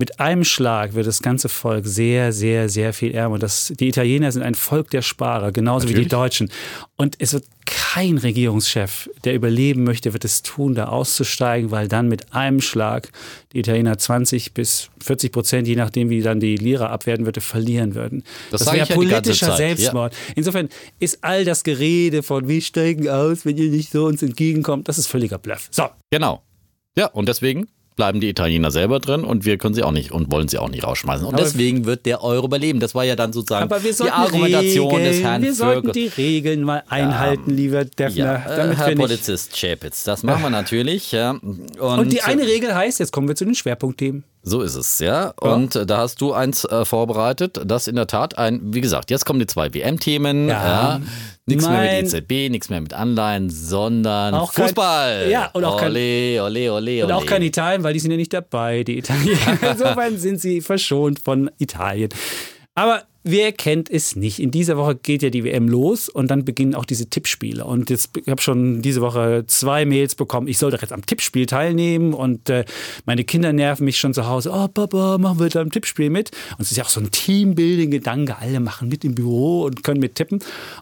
Mit 0.00 0.20
einem 0.20 0.44
Schlag 0.44 0.94
wird 0.94 1.08
das 1.08 1.22
ganze 1.22 1.48
Volk 1.48 1.84
sehr, 1.84 2.32
sehr, 2.32 2.68
sehr 2.68 2.92
viel 2.92 3.12
ärmer. 3.12 3.34
Und 3.34 3.42
Das, 3.42 3.72
die 3.76 3.88
Italiener 3.88 4.30
sind 4.30 4.42
ein 4.44 4.54
Volk 4.54 4.90
der 4.90 5.02
Sparer, 5.02 5.50
genauso 5.50 5.88
wie 5.88 5.88
die 5.88 6.02
Natürlich. 6.02 6.12
Deutschen. 6.12 6.52
Und 6.94 7.16
es 7.18 7.32
wird 7.32 7.46
kein 7.66 8.16
Regierungschef, 8.16 9.10
der 9.24 9.34
überleben 9.34 9.82
möchte, 9.82 10.12
wird 10.12 10.24
es 10.24 10.42
tun, 10.42 10.76
da 10.76 10.84
auszusteigen, 10.84 11.72
weil 11.72 11.88
dann 11.88 12.06
mit 12.06 12.32
einem 12.32 12.60
Schlag 12.60 13.10
die 13.52 13.58
Italiener 13.58 13.98
20 13.98 14.54
bis 14.54 14.88
40 15.02 15.32
Prozent, 15.32 15.66
je 15.66 15.74
nachdem, 15.74 16.10
wie 16.10 16.22
dann 16.22 16.38
die 16.38 16.56
Lira 16.56 16.90
abwerten 16.90 17.24
würde, 17.24 17.40
verlieren 17.40 17.96
würden. 17.96 18.22
Das 18.52 18.60
Das, 18.60 18.72
wäre 18.72 18.86
ja 18.88 18.94
politischer 18.94 19.48
Zeit, 19.48 19.58
ja. 19.58 19.74
Selbstmord. 19.74 20.14
Insofern 20.36 20.68
ist 21.00 21.18
all 21.22 21.44
das 21.44 21.64
Gerede 21.64 22.22
von 22.22 22.46
wir 22.46 22.62
steigen 22.62 23.08
aus, 23.08 23.44
wenn 23.44 23.56
ihr 23.56 23.68
nicht 23.68 23.90
so 23.90 24.06
uns 24.06 24.22
entgegenkommt, 24.22 24.86
das 24.86 24.96
ist 24.98 25.08
völliger 25.08 25.38
Bluff. 25.38 25.66
So, 25.72 25.88
Genau. 26.12 26.44
Ja, 26.96 27.06
und 27.06 27.28
deswegen 27.28 27.66
bleiben 27.98 28.20
die 28.20 28.28
Italiener 28.28 28.70
selber 28.70 29.00
drin 29.00 29.24
und 29.24 29.44
wir 29.44 29.58
können 29.58 29.74
sie 29.74 29.82
auch 29.82 29.90
nicht 29.90 30.12
und 30.12 30.30
wollen 30.30 30.46
sie 30.46 30.56
auch 30.58 30.70
nicht 30.70 30.84
rausschmeißen. 30.84 31.26
Und 31.26 31.34
Aber- 31.34 31.42
deswegen 31.42 31.84
wird 31.84 32.06
der 32.06 32.22
Euro 32.22 32.46
überleben. 32.46 32.78
Das 32.78 32.94
war 32.94 33.04
ja 33.04 33.16
dann 33.16 33.32
sozusagen 33.32 33.64
aber 33.64 33.82
wir 33.82 33.92
die 33.92 34.10
Argumentation 34.10 34.88
Regeln, 34.94 35.12
des 35.12 35.22
Herrn 35.22 35.42
wir 35.42 35.52
sollten 35.52 35.92
die 35.92 36.06
Regeln 36.06 36.62
mal 36.62 36.84
einhalten, 36.88 37.50
lieber 37.54 37.84
Defner, 37.84 38.42
Ja, 38.46 38.70
äh, 38.70 38.74
Herr 38.76 38.94
Polizist 38.94 39.52
Chapitz, 39.60 40.04
das 40.04 40.22
machen 40.22 40.42
wir 40.42 40.50
natürlich. 40.50 41.10
Ja. 41.10 41.32
Und, 41.32 41.76
und 41.80 42.12
die 42.12 42.22
eine 42.22 42.46
Regel 42.46 42.72
heißt, 42.74 43.00
jetzt 43.00 43.10
kommen 43.12 43.26
wir 43.26 43.34
zu 43.34 43.44
den 43.44 43.56
Schwerpunktthemen. 43.56 44.22
So 44.42 44.62
ist 44.62 44.76
es, 44.76 44.98
ja. 45.00 45.32
Und 45.40 45.74
äh, 45.76 45.84
da 45.84 45.98
hast 45.98 46.20
du 46.20 46.32
eins 46.32 46.64
äh, 46.64 46.84
vorbereitet, 46.84 47.60
das 47.66 47.86
in 47.88 47.96
der 47.96 48.06
Tat 48.06 48.38
ein, 48.38 48.60
wie 48.72 48.80
gesagt, 48.80 49.10
jetzt 49.10 49.26
kommen 49.26 49.40
die 49.40 49.46
zwei 49.46 49.74
WM-Themen. 49.74 50.48
Ja. 50.48 50.62
Ja. 50.98 51.00
Nichts 51.46 51.68
mehr 51.68 51.80
mit 51.80 52.12
EZB, 52.14 52.50
nichts 52.50 52.68
mehr 52.70 52.80
mit 52.80 52.92
Anleihen, 52.94 53.50
sondern 53.50 54.34
Auch 54.34 54.52
kein- 54.54 54.66
Fußball. 54.66 55.28
Ja, 55.30 55.50
und 55.52 55.64
auch 55.64 55.78
kein- 55.78 55.90
ole, 55.90 56.42
ole, 56.42 56.72
ole, 56.72 57.04
Und 57.04 57.12
auch 57.12 57.18
ole. 57.20 57.26
kein 57.26 57.42
Italien, 57.42 57.82
weil 57.82 57.92
die 57.94 58.00
sind 58.00 58.10
ja 58.10 58.16
nicht 58.16 58.32
dabei, 58.32 58.84
die 58.84 58.98
Italiener. 58.98 59.38
Insofern 59.70 60.16
sind 60.18 60.40
sie 60.40 60.60
verschont 60.60 61.18
von 61.18 61.50
Italien. 61.58 62.10
Aber 62.74 63.02
wer 63.30 63.52
kennt 63.52 63.90
es 63.90 64.16
nicht? 64.16 64.38
In 64.38 64.50
dieser 64.50 64.76
Woche 64.76 64.96
geht 64.96 65.22
ja 65.22 65.30
die 65.30 65.44
WM 65.44 65.68
los 65.68 66.08
und 66.08 66.30
dann 66.30 66.44
beginnen 66.44 66.74
auch 66.74 66.86
diese 66.86 67.10
Tippspiele. 67.10 67.64
Und 67.64 67.90
jetzt 67.90 68.10
ich 68.16 68.28
habe 68.28 68.40
schon 68.40 68.80
diese 68.80 69.00
Woche 69.02 69.44
zwei 69.46 69.84
Mails 69.84 70.14
bekommen. 70.14 70.48
Ich 70.48 70.58
soll 70.58 70.70
doch 70.70 70.80
jetzt 70.80 70.92
am 70.92 71.04
Tippspiel 71.04 71.46
teilnehmen 71.46 72.14
und 72.14 72.48
äh, 72.48 72.64
meine 73.04 73.24
Kinder 73.24 73.52
nerven 73.52 73.84
mich 73.84 73.98
schon 73.98 74.14
zu 74.14 74.26
Hause. 74.26 74.50
Oh 74.52 74.68
Papa, 74.68 75.18
machen 75.18 75.38
wir 75.38 75.48
da 75.50 75.60
am 75.60 75.70
Tippspiel 75.70 76.08
mit? 76.08 76.30
Und 76.56 76.62
es 76.62 76.70
ist 76.70 76.78
ja 76.78 76.84
auch 76.84 76.88
so 76.88 77.00
ein 77.00 77.10
Teambuilding-Gedanke. 77.10 78.38
Alle 78.38 78.60
machen 78.60 78.88
mit 78.88 79.04
im 79.04 79.14
Büro 79.14 79.64
und 79.64 79.84
können 79.84 80.00
mit 80.00 80.14
tippen. 80.14 80.38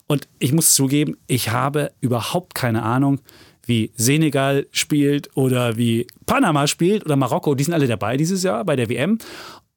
Und 0.07 0.29
ich 0.39 0.53
muss 0.53 0.75
zugeben, 0.75 1.17
ich 1.27 1.51
habe 1.51 1.91
überhaupt 2.01 2.55
keine 2.55 2.83
Ahnung, 2.83 3.21
wie 3.67 3.91
Senegal 3.97 4.67
spielt 4.71 5.37
oder 5.37 5.77
wie 5.77 6.07
Panama 6.25 6.69
spielt 6.69 7.05
oder 7.05 7.17
Marokko, 7.17 7.57
die 7.57 7.65
sind 7.65 7.75
alle 7.75 7.89
dabei 7.89 8.17
dieses 8.17 8.45
Jahr 8.45 8.65
bei 8.65 8.77
der 8.77 8.89
WM. 8.89 9.19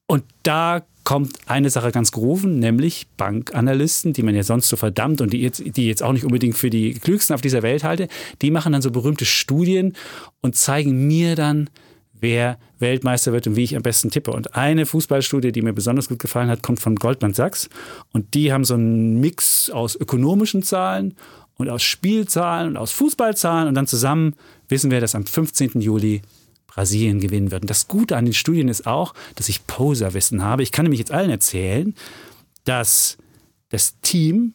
Und 0.09 0.23
da 0.41 0.81
kommt 1.03 1.37
eine 1.45 1.69
Sache 1.69 1.91
ganz 1.91 2.11
gerufen, 2.11 2.57
nämlich 2.57 3.05
Bankanalysten, 3.15 4.11
die 4.11 4.23
man 4.23 4.33
ja 4.33 4.41
sonst 4.41 4.67
so 4.67 4.75
verdammt 4.75 5.21
und 5.21 5.33
die 5.33 5.39
jetzt, 5.39 5.61
die 5.63 5.85
jetzt 5.85 6.01
auch 6.01 6.13
nicht 6.13 6.25
unbedingt 6.25 6.57
für 6.57 6.71
die 6.71 6.95
klügsten 6.95 7.35
auf 7.35 7.41
dieser 7.41 7.61
Welt 7.61 7.83
halte, 7.83 8.07
die 8.41 8.49
machen 8.49 8.73
dann 8.73 8.81
so 8.81 8.89
berühmte 8.89 9.25
Studien 9.25 9.95
und 10.41 10.55
zeigen 10.55 11.05
mir 11.05 11.35
dann, 11.35 11.69
wer 12.19 12.57
Weltmeister 12.79 13.33
wird 13.33 13.45
und 13.45 13.55
wie 13.55 13.63
ich 13.63 13.75
am 13.75 13.83
besten 13.83 14.09
tippe. 14.09 14.31
Und 14.31 14.55
eine 14.55 14.87
Fußballstudie, 14.87 15.51
die 15.51 15.61
mir 15.61 15.73
besonders 15.73 16.09
gut 16.09 16.17
gefallen 16.17 16.49
hat, 16.49 16.63
kommt 16.63 16.79
von 16.79 16.95
Goldman 16.95 17.35
Sachs. 17.35 17.69
Und 18.11 18.33
die 18.33 18.51
haben 18.51 18.65
so 18.65 18.73
einen 18.73 19.19
Mix 19.19 19.69
aus 19.69 19.95
ökonomischen 19.95 20.63
Zahlen 20.63 21.13
und 21.55 21.69
aus 21.69 21.83
Spielzahlen 21.83 22.69
und 22.69 22.77
aus 22.77 22.91
Fußballzahlen. 22.93 23.67
Und 23.67 23.75
dann 23.75 23.85
zusammen 23.85 24.33
wissen 24.69 24.89
wir, 24.89 25.01
dass 25.01 25.13
am 25.13 25.27
15. 25.27 25.81
Juli 25.81 26.23
Brasilien 26.73 27.19
gewinnen 27.19 27.51
wird. 27.51 27.63
Und 27.63 27.69
das 27.69 27.87
Gute 27.87 28.15
an 28.15 28.25
den 28.25 28.33
Studien 28.33 28.69
ist 28.69 28.87
auch, 28.87 29.13
dass 29.35 29.49
ich 29.49 29.67
Poserwissen 29.67 30.43
habe. 30.43 30.63
Ich 30.63 30.71
kann 30.71 30.83
nämlich 30.83 30.99
jetzt 30.99 31.11
allen 31.11 31.29
erzählen, 31.29 31.93
dass 32.63 33.17
das 33.69 33.99
Team 34.01 34.53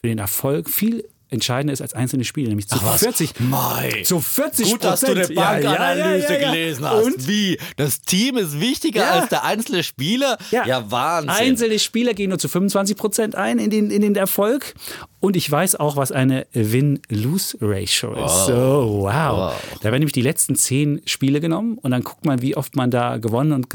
für 0.00 0.08
den 0.08 0.18
Erfolg 0.18 0.70
viel 0.70 1.04
entscheidender 1.30 1.72
ist 1.72 1.80
als 1.80 1.94
einzelne 1.94 2.24
Spiele, 2.24 2.48
nämlich 2.48 2.68
zu 2.68 2.76
Ach 2.80 2.84
was? 2.84 3.00
40. 3.00 3.40
Mei. 3.40 4.02
Zu 4.04 4.20
40 4.20 4.70
Gut, 4.70 4.84
dass 4.84 5.00
du 5.00 5.12
eine. 5.12 5.22
Ja, 5.22 5.58
ja, 5.58 5.70
Bankanalyse 5.70 6.26
ja, 6.26 6.32
ja, 6.32 6.40
ja. 6.40 6.50
gelesen 6.50 6.84
hast. 6.84 7.04
Und 7.04 7.28
Wie? 7.28 7.58
Das 7.76 8.02
Team 8.02 8.36
ist 8.36 8.60
wichtiger 8.60 9.02
Ja. 9.02 9.10
als 9.12 9.28
der 9.28 9.44
einzelne 9.44 9.82
Spieler? 9.82 10.38
Ja, 10.50 10.90
Wahnsinn. 10.90 11.30
Einzelne 11.30 11.78
Spieler 11.78 12.14
gehen 12.14 12.30
nur 12.30 12.38
zu 12.38 12.48
25 12.48 12.96
Prozent 12.96 13.34
ein 13.34 13.58
in 13.58 13.70
den, 13.70 13.90
in 13.90 14.02
den 14.02 14.16
Erfolg. 14.16 14.74
Und 15.20 15.36
ich 15.36 15.50
weiß 15.50 15.76
auch, 15.76 15.96
was 15.96 16.12
eine 16.12 16.46
Win-Lose-Ratio 16.52 18.12
ist. 18.24 18.46
So, 18.46 19.02
wow. 19.02 19.12
Wow. 19.12 19.52
Da 19.78 19.84
werden 19.84 20.00
nämlich 20.00 20.12
die 20.12 20.22
letzten 20.22 20.56
zehn 20.56 21.02
Spiele 21.04 21.40
genommen 21.40 21.78
und 21.78 21.90
dann 21.90 22.02
guckt 22.02 22.24
man, 22.24 22.42
wie 22.42 22.56
oft 22.56 22.74
man 22.74 22.90
da 22.90 23.18
gewonnen 23.18 23.52
und 23.52 23.68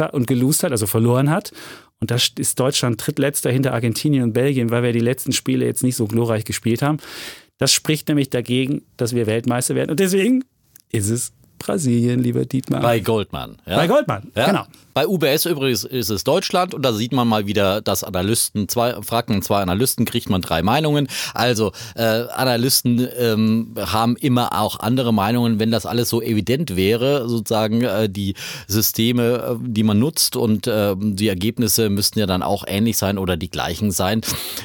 hat, 0.00 0.14
und 0.14 0.26
gelost 0.26 0.64
hat, 0.64 0.72
also 0.72 0.86
verloren 0.86 1.30
hat. 1.30 1.52
Und 2.00 2.10
da 2.10 2.16
ist 2.16 2.58
Deutschland 2.58 3.04
drittletzter 3.04 3.50
hinter 3.50 3.74
Argentinien 3.74 4.24
und 4.24 4.32
Belgien, 4.32 4.70
weil 4.70 4.82
wir 4.82 4.92
die 4.92 5.00
letzten 5.00 5.32
Spiele 5.32 5.66
jetzt 5.66 5.82
nicht 5.82 5.96
so 5.96 6.06
glorreich 6.06 6.44
gespielt 6.44 6.82
haben. 6.82 6.96
Das 7.58 7.72
spricht 7.72 8.08
nämlich 8.08 8.30
dagegen, 8.30 8.82
dass 8.96 9.14
wir 9.14 9.26
Weltmeister 9.26 9.74
werden. 9.74 9.90
Und 9.90 10.00
deswegen 10.00 10.44
ist 10.90 11.10
es 11.10 11.32
Brasilien, 11.60 12.20
lieber 12.20 12.44
Dietmar. 12.46 12.80
Bei 12.80 12.98
Goldman. 12.98 13.58
Ja? 13.66 13.76
Bei 13.76 13.86
Goldman, 13.86 14.32
Ja? 14.34 14.46
genau. 14.46 14.66
Bei 14.92 15.06
UBS 15.06 15.46
übrigens 15.46 15.84
ist 15.84 16.10
es 16.10 16.24
Deutschland 16.24 16.74
und 16.74 16.82
da 16.82 16.92
sieht 16.92 17.12
man 17.12 17.28
mal 17.28 17.46
wieder, 17.46 17.80
dass 17.80 18.02
Analysten, 18.02 18.68
zwei, 18.68 19.00
fragt 19.02 19.30
man 19.30 19.40
zwei 19.40 19.62
Analysten, 19.62 20.04
kriegt 20.04 20.28
man 20.28 20.42
drei 20.42 20.62
Meinungen. 20.62 21.06
Also 21.32 21.70
äh, 21.94 22.02
Analysten 22.02 23.06
ähm, 23.16 23.74
haben 23.78 24.16
immer 24.16 24.60
auch 24.60 24.80
andere 24.80 25.14
Meinungen, 25.14 25.60
wenn 25.60 25.70
das 25.70 25.86
alles 25.86 26.08
so 26.08 26.20
evident 26.20 26.74
wäre, 26.74 27.28
sozusagen 27.28 27.82
äh, 27.82 28.08
die 28.08 28.34
Systeme, 28.66 29.22
äh, 29.62 29.64
die 29.64 29.84
man 29.84 30.00
nutzt 30.00 30.34
und 30.34 30.66
äh, 30.66 30.96
die 30.98 31.28
Ergebnisse 31.28 31.88
müssten 31.88 32.18
ja 32.18 32.26
dann 32.26 32.42
auch 32.42 32.64
ähnlich 32.66 32.98
sein 32.98 33.16
oder 33.16 33.36
die 33.36 33.50
gleichen 33.50 33.92
sein. 33.92 34.22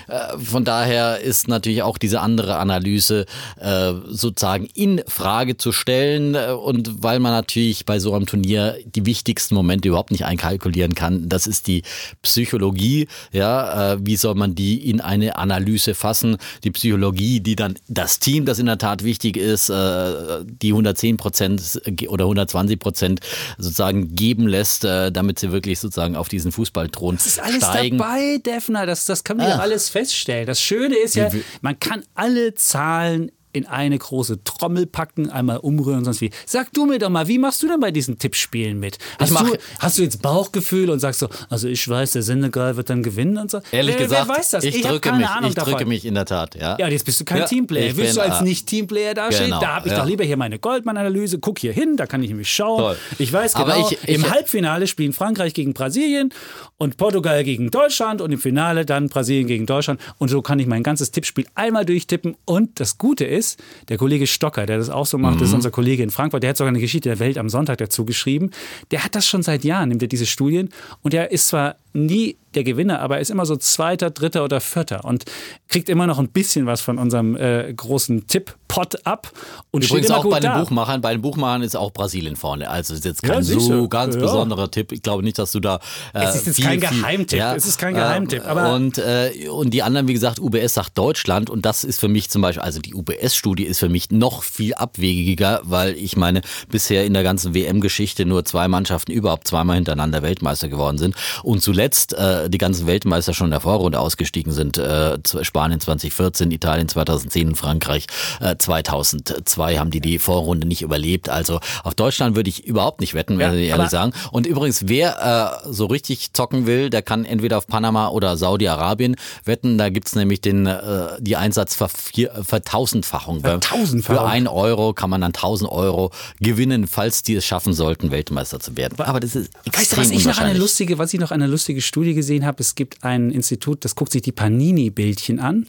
Äh, 0.07 0.37
von 0.39 0.65
daher 0.65 1.19
ist 1.21 1.47
natürlich 1.47 1.83
auch 1.83 1.99
diese 1.99 2.21
andere 2.21 2.57
Analyse 2.57 3.25
äh, 3.59 3.93
sozusagen 4.07 4.65
in 4.73 5.01
Frage 5.07 5.55
zu 5.57 5.71
stellen 5.71 6.33
äh, 6.33 6.51
und 6.87 7.03
weil 7.03 7.19
man 7.19 7.31
natürlich 7.31 7.85
bei 7.85 7.99
so 7.99 8.13
einem 8.13 8.25
Turnier 8.25 8.77
die 8.85 9.05
wichtigsten 9.05 9.55
Momente 9.55 9.87
überhaupt 9.89 10.11
nicht 10.11 10.25
einkalkulieren 10.25 10.95
kann. 10.95 11.27
Das 11.29 11.47
ist 11.47 11.67
die 11.67 11.83
Psychologie. 12.21 13.07
Ja, 13.31 13.93
äh, 13.93 13.97
wie 14.01 14.15
soll 14.17 14.35
man 14.35 14.55
die 14.55 14.89
in 14.89 14.99
eine 15.01 15.37
Analyse 15.37 15.95
fassen? 15.95 16.37
Die 16.63 16.71
Psychologie, 16.71 17.39
die 17.39 17.55
dann 17.55 17.75
das 17.87 18.19
Team, 18.19 18.45
das 18.45 18.59
in 18.59 18.65
der 18.65 18.77
Tat 18.77 19.03
wichtig 19.03 19.37
ist, 19.37 19.69
äh, 19.69 20.43
die 20.43 20.69
110 20.73 21.17
Prozent 21.17 21.81
oder 22.07 22.25
120 22.25 22.79
Prozent 22.79 23.19
sozusagen 23.57 24.15
geben 24.15 24.47
lässt, 24.47 24.83
äh, 24.85 25.11
damit 25.11 25.39
sie 25.39 25.51
wirklich 25.51 25.79
sozusagen 25.79 26.15
auf 26.15 26.27
diesen 26.29 26.51
Fußballthron 26.51 27.15
Das 27.15 27.25
ist 27.27 27.39
alles 27.39 27.57
steigen. 27.57 27.97
dabei, 27.97 28.37
Defner. 28.39 28.85
Das, 28.85 29.05
das 29.05 29.23
können 29.23 29.39
wir 29.39 29.47
ja 29.49 29.55
Ah. 29.55 29.59
alles 29.59 29.89
feststellen. 29.89 30.45
Das 30.47 30.59
Schöne 30.59 30.95
ist 30.97 31.15
ja, 31.15 31.29
man 31.61 31.79
kann 31.79 32.03
alle 32.15 32.53
Zahlen 32.55 33.31
in 33.55 33.65
eine 33.65 33.97
große 33.97 34.43
Trommel 34.43 34.85
packen, 34.85 35.29
einmal 35.29 35.57
umrühren 35.57 35.99
und 35.99 36.05
sonst 36.05 36.21
wie. 36.21 36.31
Sag 36.45 36.73
du 36.73 36.85
mir 36.85 36.99
doch 36.99 37.09
mal, 37.09 37.27
wie 37.27 37.37
machst 37.37 37.63
du 37.63 37.67
denn 37.67 37.79
bei 37.79 37.91
diesen 37.91 38.19
Tippspielen 38.19 38.79
mit? 38.79 38.97
Hast, 39.19 39.31
mach- 39.31 39.49
du, 39.49 39.57
hast 39.79 39.97
du 39.97 40.03
jetzt 40.03 40.21
Bauchgefühl 40.21 40.89
und 40.89 40.99
sagst 40.99 41.19
so, 41.21 41.29
also 41.49 41.67
ich 41.67 41.87
weiß, 41.87 42.11
der 42.11 42.21
Senegal 42.23 42.75
wird 42.77 42.89
dann 42.89 43.01
gewinnen 43.03 43.37
und 43.37 43.49
so? 43.51 43.61
Ehrlich 43.71 43.95
wer, 43.97 44.03
gesagt, 44.05 44.27
wer 44.27 44.35
weiß 44.37 44.49
das? 44.51 44.63
ich, 44.63 44.83
hab 44.83 44.91
drücke 44.91 45.09
keine 45.09 45.17
mich, 45.19 45.27
Ahnung 45.29 45.49
ich 45.49 45.55
davon. 45.55 45.73
drücke 45.73 45.85
mich 45.85 46.05
in 46.05 46.13
der 46.15 46.25
Tat, 46.25 46.55
ja. 46.55 46.77
Ja, 46.79 46.87
jetzt 46.89 47.05
bist 47.05 47.19
du 47.21 47.25
kein 47.25 47.39
Ja, 47.39 47.45
Teamplayer. 47.45 47.87
ich 47.91 47.97
Willst 47.97 48.17
du 48.17 48.21
als 48.21 48.41
Nicht-Teamplayer 48.41 49.13
dastehen? 49.13 49.45
genau, 49.45 49.59
da 49.61 49.75
habe 49.75 49.87
ich 49.87 49.93
ja. 49.93 49.99
doch 49.99 50.05
lieber 50.07 50.23
hier 50.25 50.37
meine 50.37 50.59
Goldman-Analyse. 50.59 51.39
Guck 51.39 51.59
hier 51.59 51.71
hin, 51.73 51.95
da 51.97 52.05
kann 52.07 52.21
ich 52.21 52.29
nämlich 52.29 52.51
schauen. 52.53 52.79
Toll. 52.79 52.97
Ich 53.19 53.31
weiß 53.31 53.53
genau, 53.53 53.65
Aber 53.67 53.77
ich- 53.91 53.97
ich- 54.03 54.09
im 54.09 54.29
Halbfinale 54.29 54.87
spielen 54.87 55.13
Frankreich 55.13 55.53
gegen 55.53 55.73
Brasilien 55.73 56.33
und 56.77 56.97
Portugal 56.97 57.43
gegen 57.43 57.71
Deutschland 57.71 58.21
und 58.21 58.31
im 58.31 58.39
Finale 58.39 58.85
dann 58.85 59.07
Brasilien 59.07 59.47
gegen 59.47 59.65
Deutschland. 59.65 60.01
Und 60.17 60.27
so 60.29 60.41
kann 60.41 60.59
ich 60.59 60.67
mein 60.67 60.83
ganzes 60.83 61.11
Tippspiel 61.11 61.45
einmal 61.55 61.85
durchtippen. 61.85 62.35
Und 62.45 62.79
das 62.79 62.97
Gute 62.97 63.23
ist, 63.25 63.44
der 63.89 63.97
Kollege 63.97 64.27
Stocker, 64.27 64.65
der 64.65 64.77
das 64.77 64.89
auch 64.89 65.05
so 65.05 65.17
macht, 65.17 65.35
das 65.35 65.43
ist 65.43 65.49
Mhm. 65.49 65.55
unser 65.55 65.71
Kollege 65.71 66.03
in 66.03 66.09
Frankfurt, 66.11 66.43
der 66.43 66.49
hat 66.51 66.57
sogar 66.57 66.69
eine 66.69 66.79
Geschichte 66.79 67.09
der 67.09 67.19
Welt 67.19 67.37
am 67.37 67.49
Sonntag 67.49 67.77
dazu 67.77 68.05
geschrieben. 68.05 68.49
Der 68.91 69.03
hat 69.03 69.15
das 69.15 69.27
schon 69.27 69.43
seit 69.43 69.63
Jahren, 69.63 69.89
nimmt 69.89 70.01
er 70.01 70.07
diese 70.07 70.25
Studien. 70.25 70.69
Und 71.01 71.13
er 71.13 71.31
ist 71.31 71.47
zwar 71.47 71.75
nie 71.95 72.37
der 72.53 72.63
Gewinner, 72.63 73.01
aber 73.01 73.15
er 73.15 73.21
ist 73.21 73.31
immer 73.31 73.45
so 73.45 73.57
Zweiter, 73.57 74.11
Dritter 74.11 74.43
oder 74.43 74.61
Vierter 74.61 75.03
und 75.03 75.25
kriegt 75.67 75.89
immer 75.89 76.07
noch 76.07 76.19
ein 76.19 76.29
bisschen 76.29 76.65
was 76.67 76.79
von 76.79 76.97
unserem 76.97 77.35
äh, 77.35 77.73
großen 77.73 78.27
Tipp-Pot 78.27 79.05
ab. 79.05 79.29
Und 79.71 79.83
Übrigens 79.83 80.09
auch 80.11 80.23
bei 80.29 80.39
den 80.39 80.51
da. 80.51 80.59
Buchmachern. 80.61 81.01
Bei 81.01 81.11
den 81.11 81.21
Buchmachern 81.21 81.63
ist 81.63 81.75
auch 81.75 81.91
Brasilien 81.91 82.37
vorne. 82.37 82.69
Also 82.69 82.93
ist 82.93 83.03
jetzt 83.03 83.23
Ja, 83.23 83.33
kein 83.33 83.43
siehst 83.43 83.65
so 83.67 83.89
ganz 83.89 84.15
Ja. 84.15 84.21
besonderer 84.21 84.71
Tipp. 84.71 84.93
Ich 84.93 85.01
glaube 85.01 85.21
nicht, 85.23 85.37
dass 85.37 85.51
du 85.51 85.59
da. 85.59 85.81
Äh, 86.13 86.23
Es 86.23 86.35
ist 86.35 86.47
jetzt 86.47 86.55
viel, 86.55 86.65
kein 86.65 86.79
Geheimtipp. 86.79 87.41
Es 87.57 87.65
ist 87.65 87.77
kein 87.77 87.93
Geheimtipp, 87.93 88.45
aber- 88.47 88.73
und, 88.73 88.97
äh, 88.99 89.31
und 89.51 89.71
die 89.73 89.83
anderen, 89.83 90.07
wie 90.07 90.13
gesagt, 90.13 90.39
UBS 90.39 90.75
sagt 90.75 90.97
Deutschland. 90.97 91.49
Und 91.49 91.65
das 91.65 91.83
ist 91.83 91.99
für 91.99 92.07
mich 92.07 92.29
zum 92.29 92.41
Beispiel, 92.41 92.63
also 92.63 92.79
die 92.79 92.95
UBS-Studie 92.95 93.63
ist 93.65 93.79
für 93.79 93.89
mich 93.89 94.11
noch 94.11 94.43
viel 94.43 94.73
abwegiger, 94.75 95.59
weil 95.63 95.93
ich 95.95 96.15
meine, 96.15 96.39
bisher 96.69 97.03
in 97.05 97.13
der 97.13 97.23
ganzen 97.23 97.53
WM-Geschichte 97.53 98.25
nur 98.25 98.45
zwei 98.45 98.69
Mannschaften 98.69 99.11
überhaupt 99.11 99.45
zweimal 99.47 99.75
hintereinander 99.75 100.21
Weltmeister 100.23 100.69
geworden 100.69 100.97
sind. 100.97 101.15
Und 101.43 101.61
zuletzt 101.61 101.84
äh, 102.13 102.49
die 102.49 102.57
ganzen 102.57 102.87
Weltmeister 102.87 103.33
schon 103.33 103.47
in 103.47 103.51
der 103.51 103.59
Vorrunde 103.59 103.99
ausgestiegen 103.99 104.51
sind. 104.51 104.77
Äh, 104.77 105.17
Spanien 105.41 105.79
2014, 105.79 106.51
Italien 106.51 106.87
2010 106.87 107.49
und 107.49 107.55
Frankreich 107.55 108.07
äh, 108.41 108.55
2002 108.57 109.77
haben 109.77 109.91
die 109.91 110.01
die 110.01 110.19
Vorrunde 110.19 110.67
nicht 110.67 110.81
überlebt. 110.81 111.29
Also 111.29 111.59
auf 111.83 111.95
Deutschland 111.95 112.35
würde 112.35 112.49
ich 112.49 112.65
überhaupt 112.65 113.01
nicht 113.01 113.13
wetten, 113.13 113.39
Ja, 113.39 113.49
muss 113.49 113.57
ich 113.57 113.67
ehrlich 113.67 113.89
sagen. 113.89 114.13
Und 114.31 114.47
übrigens, 114.47 114.87
wer 114.87 115.61
äh, 115.65 115.71
so 115.71 115.85
richtig 115.85 116.33
zocken 116.33 116.65
will, 116.65 116.89
der 116.89 117.01
kann 117.01 117.25
entweder 117.25 117.57
auf 117.57 117.67
Panama 117.67 118.09
oder 118.09 118.37
Saudi-Arabien 118.37 119.15
wetten. 119.43 119.77
Da 119.77 119.89
gibt's 119.89 120.15
nämlich 120.15 120.41
den, 120.41 120.65
äh, 120.65 121.07
die 121.19 121.35
Einsatzvertausendfachung. 121.35 123.41
Vertausendfachung. 123.41 124.01
Für 124.01 124.25
ein 124.25 124.47
Euro 124.47 124.93
kann 124.93 125.09
man 125.09 125.21
dann 125.21 125.33
1000 125.33 125.71
Euro 125.71 126.11
gewinnen, 126.39 126.87
falls 126.87 127.23
die 127.23 127.35
es 127.35 127.45
schaffen 127.45 127.73
sollten, 127.73 128.11
Weltmeister 128.11 128.59
zu 128.59 128.77
werden. 128.77 128.99
Aber 128.99 129.19
das 129.19 129.35
ist 129.35 129.51
extrem 129.65 129.81
Weißt 129.81 129.93
du, 129.93 129.97
was 129.97 130.11
ich 130.11 130.25
noch 130.25 130.39
eine 130.39 130.57
lustige, 130.57 130.97
was 130.97 131.13
ich 131.13 131.19
noch 131.19 131.31
eine 131.31 131.47
lustige 131.47 131.74
Studie 131.81 132.13
gesehen 132.13 132.45
habe? 132.45 132.57
Es 132.61 132.75
gibt 132.75 133.03
ein 133.03 133.31
Institut, 133.31 133.85
das 133.85 133.95
guckt 133.95 134.11
sich 134.11 134.21
die 134.21 134.31
Panini-Bildchen 134.31 135.39
an. 135.39 135.67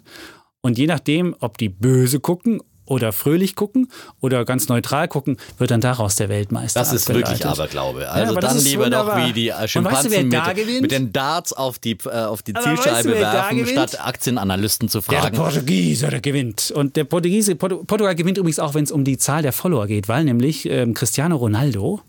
Und 0.60 0.78
je 0.78 0.86
nachdem, 0.86 1.34
ob 1.40 1.58
die 1.58 1.68
böse 1.68 2.18
gucken 2.20 2.60
oder 2.88 3.12
fröhlich 3.12 3.56
gucken 3.56 3.88
oder 4.20 4.44
ganz 4.44 4.68
neutral 4.68 5.08
gucken, 5.08 5.38
wird 5.58 5.72
dann 5.72 5.80
daraus 5.80 6.14
der 6.16 6.28
Weltmeister. 6.28 6.78
Das 6.80 6.92
ist 6.92 7.08
abgeleitet. 7.08 7.30
wirklich 7.40 7.46
Aberglaube. 7.46 8.08
Also 8.08 8.32
aber 8.32 8.40
das 8.40 8.54
dann 8.54 8.64
lieber 8.64 8.84
wunderbar. 8.84 9.20
doch 9.20 9.26
wie 9.28 9.32
die 9.32 9.48
äh, 9.48 9.52
Und 9.54 9.60
weißt 9.84 10.04
du, 10.06 10.10
Schimpansen 10.10 10.28
mit, 10.28 10.82
mit 10.82 10.90
den 10.92 11.12
Darts 11.12 11.52
auf 11.52 11.80
die, 11.80 11.98
äh, 12.04 12.10
auf 12.10 12.42
die 12.42 12.54
Aber 12.54 12.64
weißt 12.64 12.78
du, 12.78 12.82
Zielscheibe 12.82 13.18
werfen, 13.18 13.66
statt 13.66 13.98
Aktienanalysten 14.06 14.88
zu 14.88 15.00
Der, 15.00 15.08
der 15.10 15.20
fragen. 15.20 15.36
Portugiese, 15.36 16.08
der 16.10 16.20
gewinnt. 16.20 16.70
Und 16.70 16.94
der 16.94 17.04
Portugiese, 17.04 17.52
Portu- 17.54 17.84
Portugal 17.84 18.14
gewinnt 18.14 18.38
übrigens 18.38 18.60
auch, 18.60 18.74
wenn 18.74 18.84
es 18.84 18.92
um 18.92 19.02
die 19.02 19.18
Zahl 19.18 19.42
der 19.42 19.52
Follower 19.52 19.88
geht, 19.88 20.08
weil 20.08 20.22
nämlich 20.24 20.68
ähm, 20.68 20.94
Cristiano 20.94 21.34
Ronaldo 21.36 22.00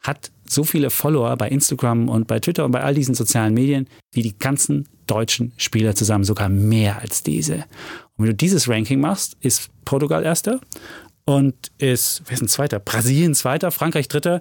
hat 0.00 0.30
so 0.50 0.64
viele 0.64 0.90
Follower 0.90 1.36
bei 1.36 1.48
Instagram 1.48 2.08
und 2.08 2.26
bei 2.26 2.40
Twitter 2.40 2.64
und 2.64 2.72
bei 2.72 2.82
all 2.82 2.94
diesen 2.94 3.14
sozialen 3.14 3.54
Medien 3.54 3.88
wie 4.12 4.22
die 4.22 4.36
ganzen 4.36 4.88
deutschen 5.06 5.52
Spieler 5.56 5.94
zusammen, 5.94 6.24
sogar 6.24 6.48
mehr 6.48 7.00
als 7.00 7.22
diese. 7.22 7.54
Und 8.16 8.24
wenn 8.24 8.26
du 8.26 8.34
dieses 8.34 8.68
Ranking 8.68 9.00
machst, 9.00 9.36
ist 9.40 9.70
Portugal 9.84 10.24
erster 10.24 10.60
und 11.24 11.54
ist, 11.78 12.22
wer 12.26 12.34
ist 12.34 12.42
ein 12.42 12.48
zweiter? 12.48 12.80
Brasilien 12.80 13.34
zweiter, 13.34 13.70
Frankreich 13.70 14.08
dritter 14.08 14.40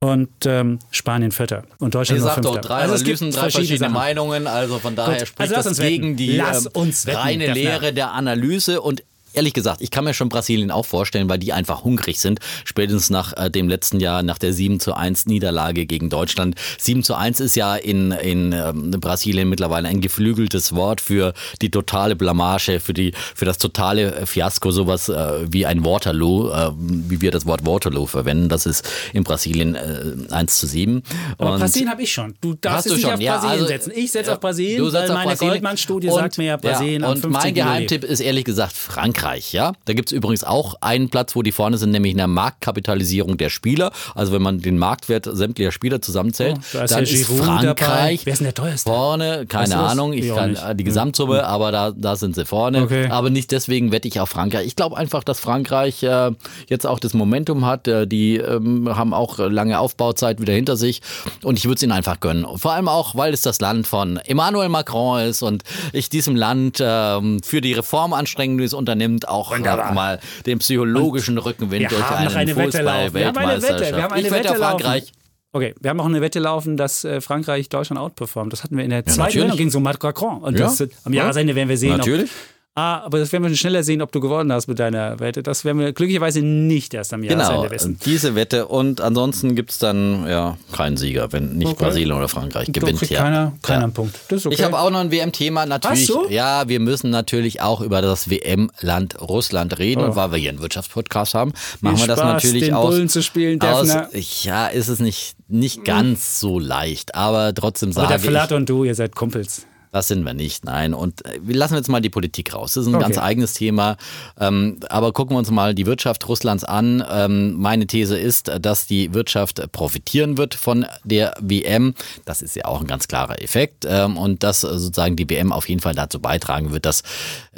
und 0.00 0.28
ähm, 0.46 0.80
Spanien 0.90 1.30
vierter 1.30 1.62
und 1.78 1.94
Deutschland 1.94 2.20
Ihr 2.20 2.24
sagt 2.24 2.44
doch 2.44 2.58
drei 2.60 2.82
Also 2.82 2.94
Analysen, 2.94 3.28
gibt 3.28 3.36
drei 3.36 3.50
verschiedene 3.50 3.78
Sachen. 3.78 3.92
Meinungen. 3.92 4.46
Also 4.48 4.80
von 4.80 4.96
daher 4.96 5.18
Gut, 5.18 5.28
spricht 5.28 5.40
also 5.40 5.54
das 5.54 5.66
uns 5.66 5.78
wetten. 5.78 6.16
gegen 6.16 6.16
die 6.16 6.36
ähm, 6.36 7.16
reine. 7.16 7.52
Lehre 7.52 7.92
der 7.92 8.10
Analyse. 8.10 8.80
Und 8.80 9.04
ehrlich 9.34 9.52
gesagt, 9.52 9.80
ich 9.82 9.90
kann 9.90 10.04
mir 10.04 10.14
schon 10.14 10.28
Brasilien 10.28 10.70
auch 10.70 10.86
vorstellen, 10.86 11.28
weil 11.28 11.38
die 11.38 11.52
einfach 11.52 11.84
hungrig 11.84 12.20
sind. 12.20 12.40
Spätestens 12.64 13.10
nach 13.10 13.32
äh, 13.36 13.50
dem 13.50 13.68
letzten 13.68 14.00
Jahr, 14.00 14.22
nach 14.22 14.38
der 14.38 14.52
7 14.52 14.80
zu 14.80 14.94
1 14.94 15.26
Niederlage 15.26 15.86
gegen 15.86 16.10
Deutschland. 16.10 16.54
7 16.78 17.02
zu 17.02 17.14
1 17.14 17.40
ist 17.40 17.56
ja 17.56 17.76
in, 17.76 18.12
in 18.12 18.52
ähm, 18.52 18.90
Brasilien 18.92 19.48
mittlerweile 19.48 19.88
ein 19.88 20.00
geflügeltes 20.00 20.74
Wort 20.74 21.00
für 21.00 21.32
die 21.60 21.70
totale 21.70 22.16
Blamage, 22.16 22.80
für, 22.80 22.92
die, 22.94 23.12
für 23.34 23.44
das 23.44 23.58
totale 23.58 24.26
Fiasko, 24.26 24.70
sowas 24.70 25.08
äh, 25.08 25.46
wie 25.52 25.66
ein 25.66 25.84
Waterloo, 25.84 26.50
äh, 26.50 26.70
wie 26.76 27.20
wir 27.20 27.30
das 27.30 27.46
Wort 27.46 27.64
Waterloo 27.66 28.06
verwenden. 28.06 28.48
Das 28.48 28.66
ist 28.66 28.88
in 29.12 29.24
Brasilien 29.24 29.74
äh, 29.74 30.32
1 30.32 30.58
zu 30.58 30.66
7. 30.66 31.02
Aber 31.38 31.52
Und- 31.54 31.60
Brasilien 31.60 31.90
habe 31.90 32.02
ich 32.02 32.12
schon. 32.12 32.34
Du 32.40 32.54
darfst 32.54 32.76
Hast 32.78 32.86
es 32.86 32.90
du 32.92 32.96
nicht 32.96 33.04
schon, 33.06 33.14
auf 33.14 33.20
ja, 33.20 33.32
Brasilien 33.34 33.54
also- 33.60 33.66
setzen. 33.66 33.92
Ich 33.94 34.12
setze 34.12 34.30
Ja, 34.30 34.34
auf 34.34 34.40
Brasilien, 34.40 34.78
du 34.78 34.92
weil 34.92 35.08
meine 35.08 35.30
Und- 35.30 36.02
sagt 36.12 36.38
mir 36.38 36.44
ja 36.46 36.56
Brasilien 36.56 37.02
ja, 37.02 37.08
Und 37.08 37.18
15. 37.20 37.30
mein. 37.32 37.54
Geheimtipp 37.54 38.04
ist 38.04 38.20
ehrlich 38.20 38.44
gesagt 38.44 38.72
Frankreich. 38.72 39.21
Frankreich, 39.22 39.52
ja. 39.52 39.72
Da 39.84 39.92
gibt 39.92 40.08
es 40.08 40.12
übrigens 40.12 40.44
auch 40.44 40.74
einen 40.80 41.08
Platz, 41.08 41.36
wo 41.36 41.42
die 41.42 41.52
vorne 41.52 41.78
sind, 41.78 41.90
nämlich 41.90 42.12
in 42.12 42.18
der 42.18 42.26
Marktkapitalisierung 42.26 43.36
der 43.36 43.50
Spieler. 43.50 43.92
Also 44.14 44.32
wenn 44.32 44.42
man 44.42 44.60
den 44.60 44.78
Marktwert 44.78 45.28
sämtlicher 45.30 45.72
Spieler 45.72 46.02
zusammenzählt, 46.02 46.56
Oh, 46.58 46.60
da 46.72 46.84
ist 46.84 46.90
dann 46.90 47.04
ist 47.04 47.26
Frankreich 47.26 47.74
dabei. 47.76 48.18
Wer 48.24 48.32
ist 48.32 48.38
denn 48.40 48.44
der 48.46 48.54
teuerste? 48.54 48.90
vorne, 48.90 49.46
keine? 49.46 49.76
Ahnung, 49.78 50.12
ich 50.12 50.28
kann 50.34 50.50
nicht. 50.50 50.62
äh, 50.64 50.74
die 50.74 50.84
Gesamtsumme, 50.84 51.44
aber 51.46 51.72
da, 51.72 51.92
da 51.92 52.16
sind 52.16 52.34
sie 52.34 52.44
vorne. 52.44 52.82
Okay. 52.82 53.06
Aber 53.08 53.30
nicht 53.30 53.50
deswegen 53.52 53.92
wette 53.92 54.08
ich 54.08 54.18
auf 54.20 54.28
Frankreich. 54.28 54.66
Ich 54.66 54.76
glaube 54.76 54.96
einfach, 54.96 55.22
dass 55.24 55.40
Frankreich 55.40 56.02
äh, 56.02 56.32
jetzt 56.68 56.86
auch 56.86 56.98
das 56.98 57.14
Momentum 57.14 57.64
hat. 57.64 57.86
Äh, 57.88 58.06
die 58.06 58.36
ähm, 58.36 58.88
haben 58.94 59.14
auch 59.14 59.38
lange 59.38 59.78
Aufbauzeit 59.78 60.40
wieder 60.40 60.52
hinter 60.52 60.76
sich 60.76 61.00
und 61.42 61.58
ich 61.58 61.64
würde 61.64 61.76
es 61.76 61.82
ihnen 61.82 61.92
einfach 61.92 62.20
gönnen. 62.20 62.46
Vor 62.56 62.72
allem 62.72 62.88
auch, 62.88 63.14
weil 63.14 63.32
es 63.32 63.42
das 63.42 63.60
Land 63.60 63.86
von 63.86 64.16
Emmanuel 64.18 64.68
Macron 64.68 65.20
ist 65.20 65.42
und 65.42 65.62
ich 65.92 66.08
diesem 66.08 66.36
Land 66.36 66.78
ähm, 66.80 67.40
für 67.42 67.60
die 67.60 67.72
Reformanstrengungen, 67.72 68.58
die 68.58 68.64
es 68.64 68.74
unternimmt, 69.16 69.28
auch 69.28 69.50
Wunderbar. 69.52 69.90
äh, 69.90 69.94
mal 69.94 70.20
den 70.46 70.58
psychologischen 70.58 71.38
Rückenwind 71.38 71.82
wir 71.82 71.88
durch 71.88 72.10
einen 72.10 72.34
eine 72.34 72.56
Wette 72.56 72.82
laufen. 72.82 73.14
Wir 73.14 73.26
haben 73.26 73.36
eine 73.38 73.62
Wette. 73.62 73.66
Fußball-Weltmeisterschaft. 73.74 73.96
Wir 73.96 74.02
haben 74.02 74.12
eine 74.12 74.26
Ich 74.26 74.32
wette 74.32 74.50
auf 74.50 74.56
Frankreich. 74.56 75.12
Okay, 75.54 75.74
wir 75.80 75.90
haben 75.90 76.00
auch 76.00 76.06
eine 76.06 76.20
Wette 76.22 76.38
laufen, 76.38 76.76
dass 76.78 77.04
äh, 77.04 77.20
Frankreich 77.20 77.68
Deutschland 77.68 78.00
outperformt. 78.00 78.52
Das 78.52 78.64
hatten 78.64 78.76
wir 78.76 78.84
in 78.84 78.90
der 78.90 79.04
zweiten 79.04 79.18
natürlich. 79.20 79.40
Sendung 79.42 79.56
gegen 79.58 79.70
so 79.70 79.80
Macron. 79.80 80.38
Und 80.42 80.58
Ja. 80.58 80.66
das, 80.66 80.82
am 81.04 81.12
Jahresende 81.12 81.54
werden 81.54 81.68
wir 81.68 81.76
sehen, 81.76 81.96
Natürlich. 81.98 82.30
ob 82.30 82.36
Ah, 82.74 83.00
aber 83.04 83.18
das 83.18 83.30
werden 83.32 83.44
wir 83.46 83.54
schneller 83.54 83.82
sehen, 83.82 84.00
ob 84.00 84.12
du 84.12 84.20
gewonnen 84.20 84.50
hast 84.50 84.66
mit 84.66 84.78
deiner 84.78 85.20
Wette. 85.20 85.42
Das 85.42 85.62
werden 85.66 85.78
wir 85.78 85.92
glücklicherweise 85.92 86.40
nicht 86.40 86.94
erst 86.94 87.12
am 87.12 87.20
Genau, 87.20 87.42
Jahresende 87.42 87.70
wissen. 87.70 87.98
diese 88.06 88.34
Wette 88.34 88.66
und 88.66 89.02
ansonsten 89.02 89.54
gibt 89.54 89.72
es 89.72 89.78
dann 89.78 90.26
ja 90.26 90.56
keinen 90.72 90.96
Sieger, 90.96 91.30
wenn 91.32 91.58
nicht 91.58 91.68
Okay. 91.68 91.84
Brasilien 91.84 92.12
oder 92.16 92.28
Frankreich 92.28 92.72
gewinnt. 92.72 92.98
Ja. 93.10 93.22
keiner, 93.24 93.52
keiner 93.60 93.82
Ja. 93.82 93.88
Punkt. 93.88 94.18
Das 94.28 94.38
ist 94.38 94.46
okay. 94.46 94.54
Ich 94.54 94.62
habe 94.64 94.78
auch 94.78 94.88
noch 94.90 95.00
ein 95.00 95.10
WM-Thema 95.10 95.66
natürlich. 95.66 96.08
Hast 96.08 96.08
du? 96.08 96.28
Ja, 96.30 96.66
wir 96.66 96.80
müssen 96.80 97.10
natürlich 97.10 97.60
auch 97.60 97.82
über 97.82 98.00
das 98.00 98.30
WM-Land 98.30 99.20
Russland 99.20 99.78
reden 99.78 100.00
Oh. 100.00 100.06
und 100.06 100.16
weil 100.16 100.30
wir 100.30 100.38
hier 100.38 100.48
einen 100.48 100.62
Wirtschaftspodcast 100.62 101.34
haben, 101.34 101.52
machen 101.82 101.98
wir 101.98 102.06
das 102.06 102.20
Spaß, 102.20 102.32
natürlich 102.44 102.64
den 102.64 102.74
aus. 102.74 102.88
Bullen 102.94 103.08
zu 103.10 103.22
spielen, 103.22 103.60
aus 103.60 103.86
Defner. 103.86 104.08
ja, 104.44 104.66
ist 104.68 104.88
es 104.88 104.98
nicht 104.98 105.34
nicht 105.48 105.84
ganz 105.84 106.40
so 106.40 106.58
leicht, 106.58 107.14
aber 107.14 107.52
trotzdem 107.52 107.90
aber 107.90 108.06
der 108.06 108.18
sage 108.18 108.22
ich, 108.22 108.30
Flatt 108.30 108.52
und 108.52 108.66
du, 108.70 108.84
ihr 108.84 108.94
seid 108.94 109.14
Kumpels. 109.14 109.66
Das 109.92 110.08
sind 110.08 110.24
wir 110.24 110.32
nicht, 110.32 110.64
nein. 110.64 110.94
Und 110.94 111.22
äh, 111.26 111.38
wir 111.42 111.54
lassen 111.54 111.74
jetzt 111.74 111.88
mal 111.88 112.00
die 112.00 112.08
Politik 112.08 112.54
raus. 112.54 112.72
Das 112.72 112.82
ist 112.84 112.88
ein 112.88 112.94
Okay. 112.94 113.04
ganz 113.04 113.18
eigenes 113.18 113.52
Thema. 113.52 113.98
Ähm, 114.40 114.80
aber 114.88 115.12
gucken 115.12 115.34
wir 115.36 115.38
uns 115.38 115.50
mal 115.50 115.74
die 115.74 115.84
Wirtschaft 115.84 116.26
Russlands 116.28 116.64
an. 116.64 117.04
Ähm, 117.10 117.58
meine 117.60 117.86
These 117.86 118.18
ist, 118.18 118.50
dass 118.60 118.86
die 118.86 119.12
Wirtschaft 119.12 119.70
profitieren 119.72 120.38
wird 120.38 120.54
von 120.54 120.86
der 121.04 121.34
WM. 121.40 121.94
Das 122.24 122.40
ist 122.40 122.56
ja 122.56 122.64
auch 122.64 122.80
ein 122.80 122.86
ganz 122.86 123.06
klarer 123.06 123.42
Effekt. 123.42 123.84
Ähm, 123.86 124.16
und 124.16 124.42
dass 124.42 124.62
sozusagen 124.62 125.14
die 125.14 125.28
WM 125.28 125.52
auf 125.52 125.68
jeden 125.68 125.82
Fall 125.82 125.94
dazu 125.94 126.20
beitragen 126.20 126.72
wird, 126.72 126.86
dass 126.86 127.02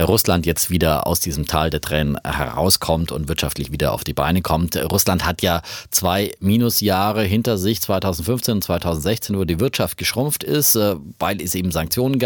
Russland 0.00 0.44
jetzt 0.44 0.70
wieder 0.70 1.06
aus 1.06 1.20
diesem 1.20 1.46
Tal 1.46 1.70
der 1.70 1.80
Tränen 1.82 2.18
herauskommt 2.24 3.12
und 3.12 3.28
wirtschaftlich 3.28 3.70
wieder 3.70 3.92
auf 3.92 4.02
die 4.02 4.12
Beine 4.12 4.42
kommt. 4.42 4.76
Russland 4.76 5.24
hat 5.24 5.40
ja 5.40 5.62
zwei 5.92 6.32
Minusjahre 6.40 7.22
hinter 7.22 7.58
sich, 7.58 7.80
2015 7.80 8.54
und 8.54 8.64
2016, 8.64 9.38
wo 9.38 9.44
die 9.44 9.60
Wirtschaft 9.60 9.98
geschrumpft 9.98 10.42
ist, 10.42 10.74
äh, 10.74 10.96
weil 11.20 11.40
es 11.40 11.54
eben 11.54 11.70
Sanktionen 11.70 12.18
gab 12.18 12.23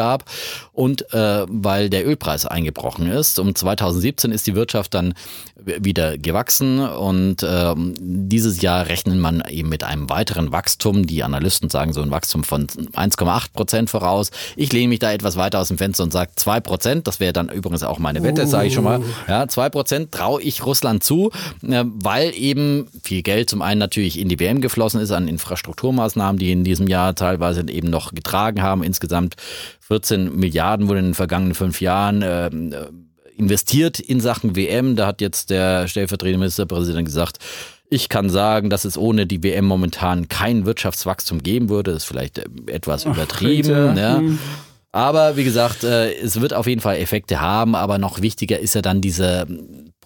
und 0.73 1.13
äh, 1.13 1.45
weil 1.49 1.91
der 1.91 2.07
Ölpreis 2.07 2.47
eingebrochen 2.47 3.11
ist. 3.11 3.39
Um 3.39 3.55
2017 3.55 4.33
ist 4.33 4.47
die 4.47 4.55
Wirtschaft 4.55 4.95
dann 4.95 5.15
wieder 5.61 6.17
gewachsen 6.19 6.81
und 6.81 7.45
ähm, 7.49 7.95
dieses 7.99 8.63
Jahr 8.63 8.87
rechnet 8.87 9.19
man 9.19 9.43
eben 9.49 9.69
mit 9.69 9.83
einem 9.83 10.09
weiteren 10.09 10.53
Wachstum. 10.53 11.07
Die 11.07 11.23
Analysten 11.23 11.69
sagen 11.69 11.93
so 11.93 12.01
ein 12.01 12.11
Wachstum 12.11 12.45
von 12.45 12.67
1,8 12.67 13.53
Prozent 13.53 13.91
voraus. 13.91 14.31
Ich 14.57 14.73
lehne 14.73 14.89
mich 14.89 15.01
da 15.01 15.13
etwas 15.13 15.37
weiter 15.37 15.61
aus 15.61 15.69
dem 15.69 15.79
Fenster 15.79 16.05
und 16.05 16.13
sage 16.13 16.31
2 16.37 16.61
Prozent. 16.61 17.07
Das 17.07 17.21
wäre 17.21 17.33
dann 17.33 17.49
übrigens 17.49 17.83
auch 17.83 17.99
meine 17.99 18.23
Wette, 18.23 18.47
sage 18.47 18.69
ich 18.69 18.75
schon 18.75 18.85
mal. 18.85 19.03
Ja, 19.27 19.49
2 19.49 19.69
Prozent 19.71 20.13
traue 20.13 20.41
ich 20.43 20.65
Russland 20.65 21.03
zu, 21.03 21.31
äh, 21.63 21.85
weil 21.85 22.33
eben 22.35 22.87
viel 23.03 23.23
Geld 23.23 23.51
zum 23.51 23.63
einen 23.63 23.79
natürlich 23.79 24.19
in 24.19 24.29
die 24.29 24.39
WM 24.39 24.61
geflossen 24.61 25.01
ist 25.01 25.11
an 25.11 25.29
Infrastrukturmaßnahmen, 25.29 26.39
die 26.39 26.53
in 26.53 26.65
diesem 26.65 26.87
Jahr 26.87 27.15
teilweise 27.15 27.69
eben 27.69 27.91
noch 27.91 28.15
getragen 28.15 28.63
haben. 28.63 28.83
Insgesamt 28.83 29.37
14 29.89 30.37
Milliarden 30.37 30.87
wurden 30.87 30.99
in 30.99 31.05
den 31.07 31.15
vergangenen 31.15 31.55
fünf 31.55 31.81
Jahren 31.81 32.23
äh, 32.23 32.51
investiert 33.37 33.99
in 33.99 34.21
Sachen 34.21 34.55
WM. 34.55 34.97
Da 34.97 35.07
hat 35.07 35.21
jetzt 35.21 35.51
der 35.51 35.89
stellvertretende 35.89 36.39
Ministerpräsident 36.39 37.07
gesagt, 37.07 37.39
ich 37.91 38.11
kann 38.11 38.29
sagen, 38.29 38.69
dass 38.69 38.85
es 38.85 38.99
ohne 38.99 39.27
die 39.27 39.43
WM 39.43 39.65
momentan 39.65 40.29
kein 40.29 40.67
Wirtschaftswachstum 40.67 41.43
geben 41.43 41.71
würde. 41.71 41.93
Das 41.93 42.03
ist 42.03 42.09
vielleicht 42.09 42.39
äh, 42.39 42.45
etwas 42.67 43.05
übertrieben. 43.07 43.95
Grete. 43.95 44.01
ja. 44.01 44.23
Aber 44.93 45.37
wie 45.37 45.45
gesagt, 45.45 45.85
äh, 45.85 46.13
es 46.13 46.41
wird 46.41 46.53
auf 46.53 46.67
jeden 46.67 46.81
Fall 46.81 46.97
Effekte 46.97 47.41
haben, 47.41 47.75
aber 47.75 47.99
noch 47.99 48.21
wichtiger 48.21 48.59
ist 48.59 48.75
ja 48.75 48.83
dann 48.83 49.01
dieser 49.01 49.47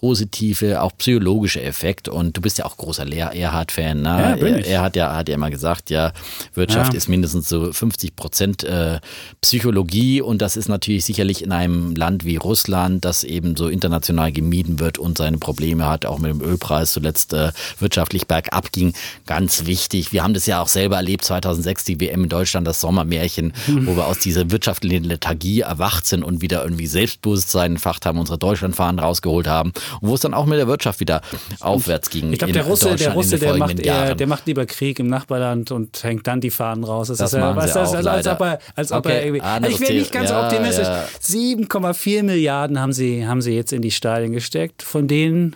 positive, 0.03 0.81
auch 0.81 0.91
psychologische 0.97 1.61
Effekt. 1.63 2.09
Und 2.09 2.35
du 2.35 2.41
bist 2.41 2.57
ja 2.57 2.65
auch 2.65 2.75
großer 2.75 3.05
Lehr- 3.05 3.31
Erhard-Fan. 3.33 4.01
Ne? 4.01 4.09
Ja, 4.09 4.35
er, 4.35 4.65
er 4.65 4.81
hat 4.81 4.97
ja, 4.97 5.15
hat 5.15 5.29
ja 5.29 5.35
immer 5.35 5.49
gesagt, 5.49 5.89
ja, 5.89 6.11
Wirtschaft 6.55 6.91
Ja. 6.91 6.97
ist 6.97 7.07
mindestens 7.07 7.47
so 7.47 7.71
50 7.71 8.13
Prozent 8.17 8.65
äh, 8.65 8.99
Psychologie 9.39 10.19
und 10.21 10.41
das 10.41 10.57
ist 10.57 10.67
natürlich 10.67 11.05
sicherlich 11.05 11.41
in 11.41 11.53
einem 11.53 11.95
Land 11.95 12.25
wie 12.25 12.35
Russland, 12.35 13.05
das 13.05 13.23
eben 13.23 13.55
so 13.55 13.69
international 13.69 14.33
gemieden 14.33 14.79
wird 14.81 14.97
und 14.97 15.17
seine 15.17 15.37
Probleme 15.37 15.85
hat, 15.85 16.05
auch 16.05 16.19
mit 16.19 16.31
dem 16.31 16.41
Ölpreis 16.41 16.91
zuletzt 16.91 17.31
äh, 17.31 17.53
wirtschaftlich 17.79 18.27
bergab 18.27 18.73
ging, 18.73 18.91
ganz 19.25 19.65
wichtig. 19.67 20.11
Wir 20.11 20.21
haben 20.21 20.33
das 20.33 20.45
ja 20.47 20.61
auch 20.61 20.67
selber 20.67 20.97
erlebt, 20.97 21.23
2006 21.23 21.85
die 21.85 22.01
WM 22.01 22.23
in 22.23 22.29
Deutschland, 22.29 22.67
das 22.67 22.81
Sommermärchen, 22.81 23.53
wo 23.67 23.95
wir 23.95 24.07
aus 24.07 24.19
dieser 24.19 24.51
wirtschaftlichen 24.51 25.05
Lethargie 25.05 25.61
erwacht 25.61 26.05
sind 26.05 26.23
und 26.23 26.41
wieder 26.41 26.61
irgendwie 26.61 26.87
Selbstbewusstsein 26.87 27.71
entfacht 27.71 28.05
haben, 28.05 28.19
unsere 28.19 28.37
Deutschlandfahnen 28.37 28.99
rausgeholt 28.99 29.47
haben 29.47 29.71
und 30.01 30.09
wo 30.09 30.15
es 30.15 30.21
dann 30.21 30.33
auch 30.33 30.45
mit 30.45 30.57
der 30.59 30.67
Wirtschaft 30.67 30.99
wieder 30.99 31.21
aufwärts 31.59 32.09
ging. 32.09 32.31
Ich 32.31 32.39
glaube, 32.39 32.53
der 32.53 32.65
Russe, 32.65 32.95
der 32.95 33.13
Russe, 33.13 33.37
der 33.39 33.57
macht, 33.57 33.79
eher, 33.79 34.15
der 34.15 34.27
macht 34.27 34.45
lieber 34.47 34.65
Krieg 34.65 34.99
im 34.99 35.07
Nachbarland 35.07 35.71
und 35.71 36.03
hängt 36.03 36.27
dann 36.27 36.41
die 36.41 36.51
Fahnen 36.51 36.83
raus. 36.83 37.07
Das, 37.07 37.17
Das 37.17 37.33
ist 37.33 37.39
ja, 37.39 37.55
was 37.55 37.73
das, 37.73 37.89
auch 37.89 37.95
als, 37.95 38.07
als 38.07 38.27
ob 38.27 38.41
er, 38.41 38.59
als 38.75 38.91
ob 38.91 39.05
Okay, 39.05 39.13
er 39.13 39.25
irgendwie. 39.25 39.69
ich 39.71 39.79
wäre 39.79 39.93
nicht 39.93 40.11
ganz. 40.11 40.29
Ja, 40.29 40.45
optimistisch. 40.45 40.87
ja. 40.87 41.05
7,4 41.21 42.23
Milliarden 42.23 42.79
haben 42.79 42.93
sie, 42.93 43.25
haben 43.27 43.41
sie 43.41 43.53
jetzt 43.55 43.73
in 43.73 43.81
die 43.81 43.91
Stadien 43.91 44.31
gesteckt, 44.31 44.83
von 44.83 45.07
denen 45.07 45.55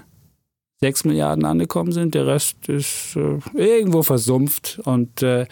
6 0.81 1.05
Milliarden 1.05 1.45
angekommen 1.45 1.91
sind. 1.91 2.13
Der 2.15 2.27
Rest 2.27 2.67
ist 2.67 3.15
äh, 3.15 3.39
irgendwo 3.55 4.03
versumpft 4.03 4.79
und 4.83 5.23
äh, 5.23 5.47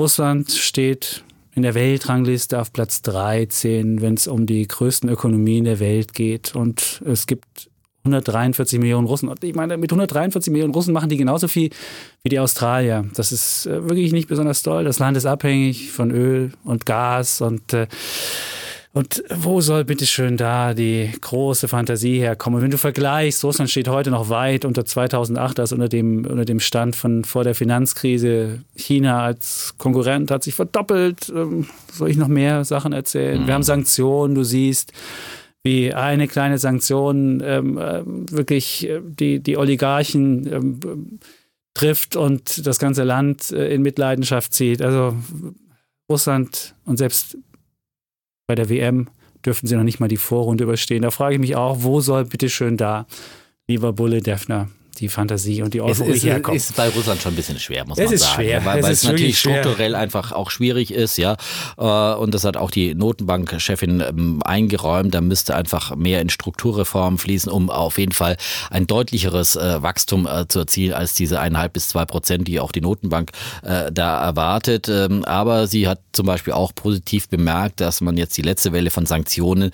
Russland 0.00 0.50
steht 0.50 1.24
in 1.54 1.62
der 1.62 1.74
Weltrangliste 1.74 2.58
auf 2.60 2.72
Platz 2.72 3.02
13, 3.02 4.00
wenn 4.00 4.14
es 4.14 4.26
um 4.28 4.46
die 4.46 4.66
größten 4.66 5.10
Ökonomien 5.10 5.64
der 5.64 5.80
Welt 5.80 6.14
geht. 6.14 6.54
Und 6.54 7.02
es 7.04 7.26
gibt 7.26 7.69
143 8.04 8.78
Millionen 8.78 9.06
Russen. 9.06 9.28
Und 9.28 9.44
ich 9.44 9.54
meine, 9.54 9.76
mit 9.76 9.90
143 9.90 10.50
Millionen 10.52 10.72
Russen 10.72 10.92
machen 10.92 11.08
die 11.08 11.16
genauso 11.16 11.48
viel 11.48 11.70
wie 12.22 12.28
die 12.28 12.38
Australier. 12.38 13.04
Das 13.14 13.32
ist 13.32 13.66
äh, 13.66 13.88
wirklich 13.88 14.12
nicht 14.12 14.28
besonders 14.28 14.62
toll. 14.62 14.84
Das 14.84 14.98
Land 14.98 15.16
ist 15.16 15.26
abhängig 15.26 15.90
von 15.90 16.10
Öl 16.10 16.52
und 16.64 16.86
Gas 16.86 17.40
und 17.40 17.72
äh, 17.72 17.86
und 18.92 19.22
wo 19.32 19.60
soll 19.60 19.84
bitteschön 19.84 20.36
da 20.36 20.74
die 20.74 21.12
große 21.20 21.68
Fantasie 21.68 22.18
herkommen? 22.18 22.60
Wenn 22.60 22.72
du 22.72 22.78
vergleichst, 22.78 23.44
Russland 23.44 23.70
steht 23.70 23.86
heute 23.86 24.10
noch 24.10 24.30
weit 24.30 24.64
unter 24.64 24.84
2008, 24.84 25.60
also 25.60 25.76
unter 25.76 25.88
dem, 25.88 26.26
unter 26.26 26.44
dem 26.44 26.58
Stand 26.58 26.96
von 26.96 27.24
vor 27.24 27.44
der 27.44 27.54
Finanzkrise. 27.54 28.62
China 28.74 29.22
als 29.22 29.76
Konkurrent 29.78 30.32
hat 30.32 30.42
sich 30.42 30.56
verdoppelt. 30.56 31.28
Ähm, 31.28 31.68
Soll 31.92 32.10
ich 32.10 32.16
noch 32.16 32.26
mehr 32.26 32.64
Sachen 32.64 32.92
erzählen? 32.92 33.46
Wir 33.46 33.54
haben 33.54 33.62
Sanktionen, 33.62 34.34
du 34.34 34.42
siehst, 34.42 34.92
wie 35.62 35.92
eine 35.92 36.26
kleine 36.26 36.58
Sanktion 36.58 37.42
ähm, 37.44 37.78
ähm, 37.80 38.26
wirklich 38.30 38.88
äh, 38.88 39.00
die, 39.02 39.40
die 39.40 39.56
Oligarchen 39.56 40.46
ähm, 40.52 41.18
trifft 41.74 42.16
und 42.16 42.66
das 42.66 42.78
ganze 42.78 43.04
Land 43.04 43.50
äh, 43.52 43.72
in 43.74 43.82
Mitleidenschaft 43.82 44.54
zieht. 44.54 44.82
Also 44.82 45.14
Russland 46.10 46.74
und 46.84 46.96
selbst 46.96 47.36
bei 48.46 48.54
der 48.54 48.68
WM 48.68 49.08
dürften 49.44 49.66
sie 49.66 49.76
noch 49.76 49.84
nicht 49.84 50.00
mal 50.00 50.08
die 50.08 50.16
Vorrunde 50.16 50.64
überstehen. 50.64 51.02
Da 51.02 51.10
frage 51.10 51.34
ich 51.34 51.40
mich 51.40 51.56
auch, 51.56 51.82
wo 51.82 52.00
soll 52.00 52.24
bitteschön 52.24 52.76
da, 52.76 53.06
lieber 53.68 53.92
Bulle 53.92 54.20
Defner, 54.20 54.68
die 55.00 55.08
Fantasie 55.08 55.62
und 55.62 55.74
die 55.74 55.78
Es 55.78 55.84
Euphorie 56.00 56.10
ist, 56.16 56.24
herkommen? 56.24 56.56
ist 56.56 56.76
bei 56.76 56.88
Russland 56.88 57.20
schon 57.22 57.32
ein 57.32 57.36
bisschen 57.36 57.58
schwer, 57.58 57.84
muss 57.86 57.98
Es 57.98 58.10
man 58.10 58.18
sagen. 58.18 58.34
schwer. 58.34 58.64
Weil, 58.64 58.78
Es 58.78 58.84
weil 58.84 58.92
ist 58.92 58.98
es 59.02 59.08
natürlich 59.08 59.38
schwer. 59.38 59.62
strukturell 59.62 59.94
einfach 59.94 60.32
auch 60.32 60.50
schwierig 60.50 60.92
ist, 60.92 61.16
ja. 61.18 61.36
Äh, 61.78 62.14
Und 62.16 62.34
das 62.34 62.44
hat 62.44 62.56
auch 62.56 62.70
die 62.70 62.94
Notenbankchefin 62.94 64.00
ähm, 64.00 64.42
eingeräumt. 64.44 65.14
Da 65.14 65.20
müsste 65.20 65.56
einfach 65.56 65.96
mehr 65.96 66.20
in 66.20 66.28
Strukturreformen 66.30 67.18
fließen, 67.18 67.50
um 67.50 67.70
auf 67.70 67.98
jeden 67.98 68.12
Fall 68.12 68.36
ein 68.70 68.86
deutlicheres 68.86 69.56
äh, 69.56 69.82
Wachstum 69.82 70.26
äh, 70.26 70.46
zu 70.48 70.60
erzielen 70.60 70.92
als 70.94 71.14
diese 71.14 71.40
eineinhalb 71.40 71.72
bis 71.72 71.88
zwei 71.88 72.04
Prozent, 72.04 72.46
die 72.48 72.60
auch 72.60 72.72
die 72.72 72.80
Notenbank 72.80 73.30
da 73.62 74.22
erwartet. 74.24 74.88
Ähm, 74.88 75.24
Aber 75.24 75.66
sie 75.66 75.88
hat 75.88 76.00
zum 76.12 76.26
Beispiel 76.26 76.52
auch 76.52 76.74
positiv 76.74 77.28
bemerkt, 77.28 77.80
dass 77.80 78.00
man 78.00 78.16
jetzt 78.16 78.36
die 78.36 78.42
letzte 78.42 78.72
Welle 78.72 78.90
von 78.90 79.06
Sanktionen 79.06 79.70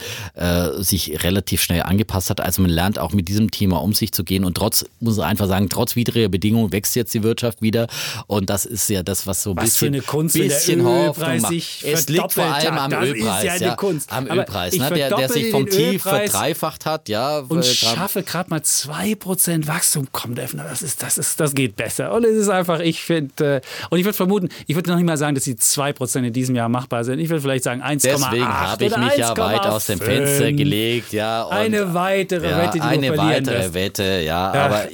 sich 0.78 1.22
relativ 1.24 1.62
schnell 1.62 1.82
angepasst 1.82 2.30
hat. 2.30 2.40
Also 2.40 2.62
man 2.62 2.70
lernt 2.70 2.98
auch 2.98 3.12
mit 3.12 3.28
diesem 3.28 3.50
Thema 3.50 3.82
um 3.82 3.92
sich 3.94 4.12
zu 4.12 4.22
gehen. 4.24 4.44
Und 4.44 4.54
trotz, 4.56 4.84
muss 5.00 5.15
muss 5.16 5.24
einfach 5.24 5.46
sagen, 5.48 5.68
trotz 5.68 5.96
widriger 5.96 6.28
Bedingungen 6.28 6.72
wächst 6.72 6.96
jetzt 6.96 7.12
die 7.14 7.22
Wirtschaft 7.22 7.62
wieder. 7.62 7.86
Und 8.26 8.50
das 8.50 8.64
ist 8.66 8.88
ja 8.88 9.02
das, 9.02 9.26
was 9.26 9.42
so 9.42 9.50
ein 9.50 9.56
Was 9.56 9.64
bisschen, 9.64 9.78
für 9.78 9.86
eine 9.86 10.02
Kunst, 10.02 10.34
bisschen 10.34 10.84
Hoffnung 10.84 11.40
macht. 11.40 11.52
Es 11.82 12.08
liegt 12.08 12.32
vor 12.32 12.44
allem 12.44 12.74
hat. 12.74 12.80
am 12.80 12.90
Das 12.90 13.04
ist 13.08 13.14
Ölpreis. 13.14 13.44
ja 13.44 13.52
eine 13.68 13.76
Kunst. 13.76 14.12
Am 14.12 14.24
Aber 14.26 14.40
Ölpreis, 14.40 14.76
ne? 14.76 14.90
der, 14.90 15.16
der 15.16 15.28
sich 15.28 15.50
vom 15.50 15.66
Tief 15.68 16.04
Ölpreis 16.06 16.30
verdreifacht 16.30 16.86
hat. 16.86 17.08
Ja, 17.08 17.38
und 17.40 17.64
schaffe 17.64 18.22
gerade 18.22 18.50
mal 18.50 18.60
2% 18.60 19.66
Wachstum. 19.66 20.08
Komm, 20.12 20.34
Defner, 20.34 20.64
das, 20.68 20.82
ist, 20.82 21.02
das, 21.02 21.18
ist, 21.18 21.40
das 21.40 21.54
geht 21.54 21.76
besser. 21.76 22.12
Und 22.12 22.24
es 22.24 22.36
ist 22.36 22.48
einfach, 22.48 22.80
ich 22.80 23.00
finde, 23.02 23.56
äh, 23.56 23.60
und 23.90 23.98
ich 23.98 24.04
würde 24.04 24.16
vermuten, 24.16 24.48
ich 24.66 24.74
würde 24.74 24.90
noch 24.90 24.96
nicht 24.96 25.06
mal 25.06 25.16
sagen, 25.16 25.34
dass 25.34 25.44
die 25.44 25.54
2% 25.54 26.22
in 26.24 26.32
diesem 26.32 26.54
Jahr 26.56 26.68
machbar 26.68 27.04
sind. 27.04 27.18
Ich 27.18 27.28
würde 27.28 27.40
vielleicht 27.42 27.64
sagen 27.64 27.82
1,8 27.82 28.00
Deswegen 28.02 28.48
habe 28.48 28.84
ich 28.84 28.96
mich 28.96 29.16
ja 29.16 29.36
weit 29.36 29.60
aus 29.66 29.86
dem 29.86 29.98
Fenster 29.98 30.44
1,5. 30.46 30.56
gelegt. 30.56 31.12
Ja, 31.12 31.48
Eine 31.48 31.94
weitere 31.94 32.50
ja, 32.50 32.58
Wette, 32.58 32.72
die 32.74 32.80
eine 32.80 33.16
weitere. 33.16 33.74
Wette, 33.74 34.02
ja, 34.24 34.54
Ja. 34.54 34.64
aber 34.66 34.84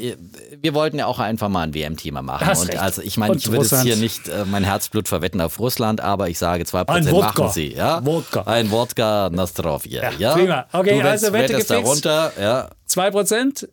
wir 0.61 0.75
wollten 0.75 0.98
ja 0.98 1.07
auch 1.07 1.18
einfach 1.18 1.48
mal 1.48 1.62
ein 1.62 1.75
WM-Thema 1.75 2.22
machen. 2.22 2.46
Hast 2.46 2.62
Und 2.62 2.68
recht. 2.68 2.79
also 2.81 3.03
ich 3.03 3.16
meine, 3.16 3.37
ich 3.37 3.51
würde 3.51 3.64
jetzt 3.64 3.83
hier 3.83 3.96
nicht 3.96 4.29
äh, 4.29 4.44
mein 4.44 4.64
Herzblut 4.64 5.09
verwetten 5.09 5.40
auf 5.40 5.59
Russland, 5.59 6.01
aber 6.01 6.29
ich 6.29 6.38
sage 6.38 6.64
2% 6.64 6.88
Ein 6.88 7.11
Wodka. 7.11 7.27
machen 7.42 7.51
sie. 7.53 7.75
Ja? 7.75 8.05
Wodka. 8.05 8.42
Ein 8.42 8.70
Wodka 8.70 9.31
Nostrovia. 9.31 10.05
Ja, 10.05 10.12
Ja, 10.18 10.35
prima. 10.35 10.66
Okay, 10.72 11.01
du 11.01 11.09
also 11.09 11.33
Wette 11.33 11.55
gefixt. 11.55 11.72
runter, 11.87 12.33
ja, 12.40 12.70
2%, 12.88 13.68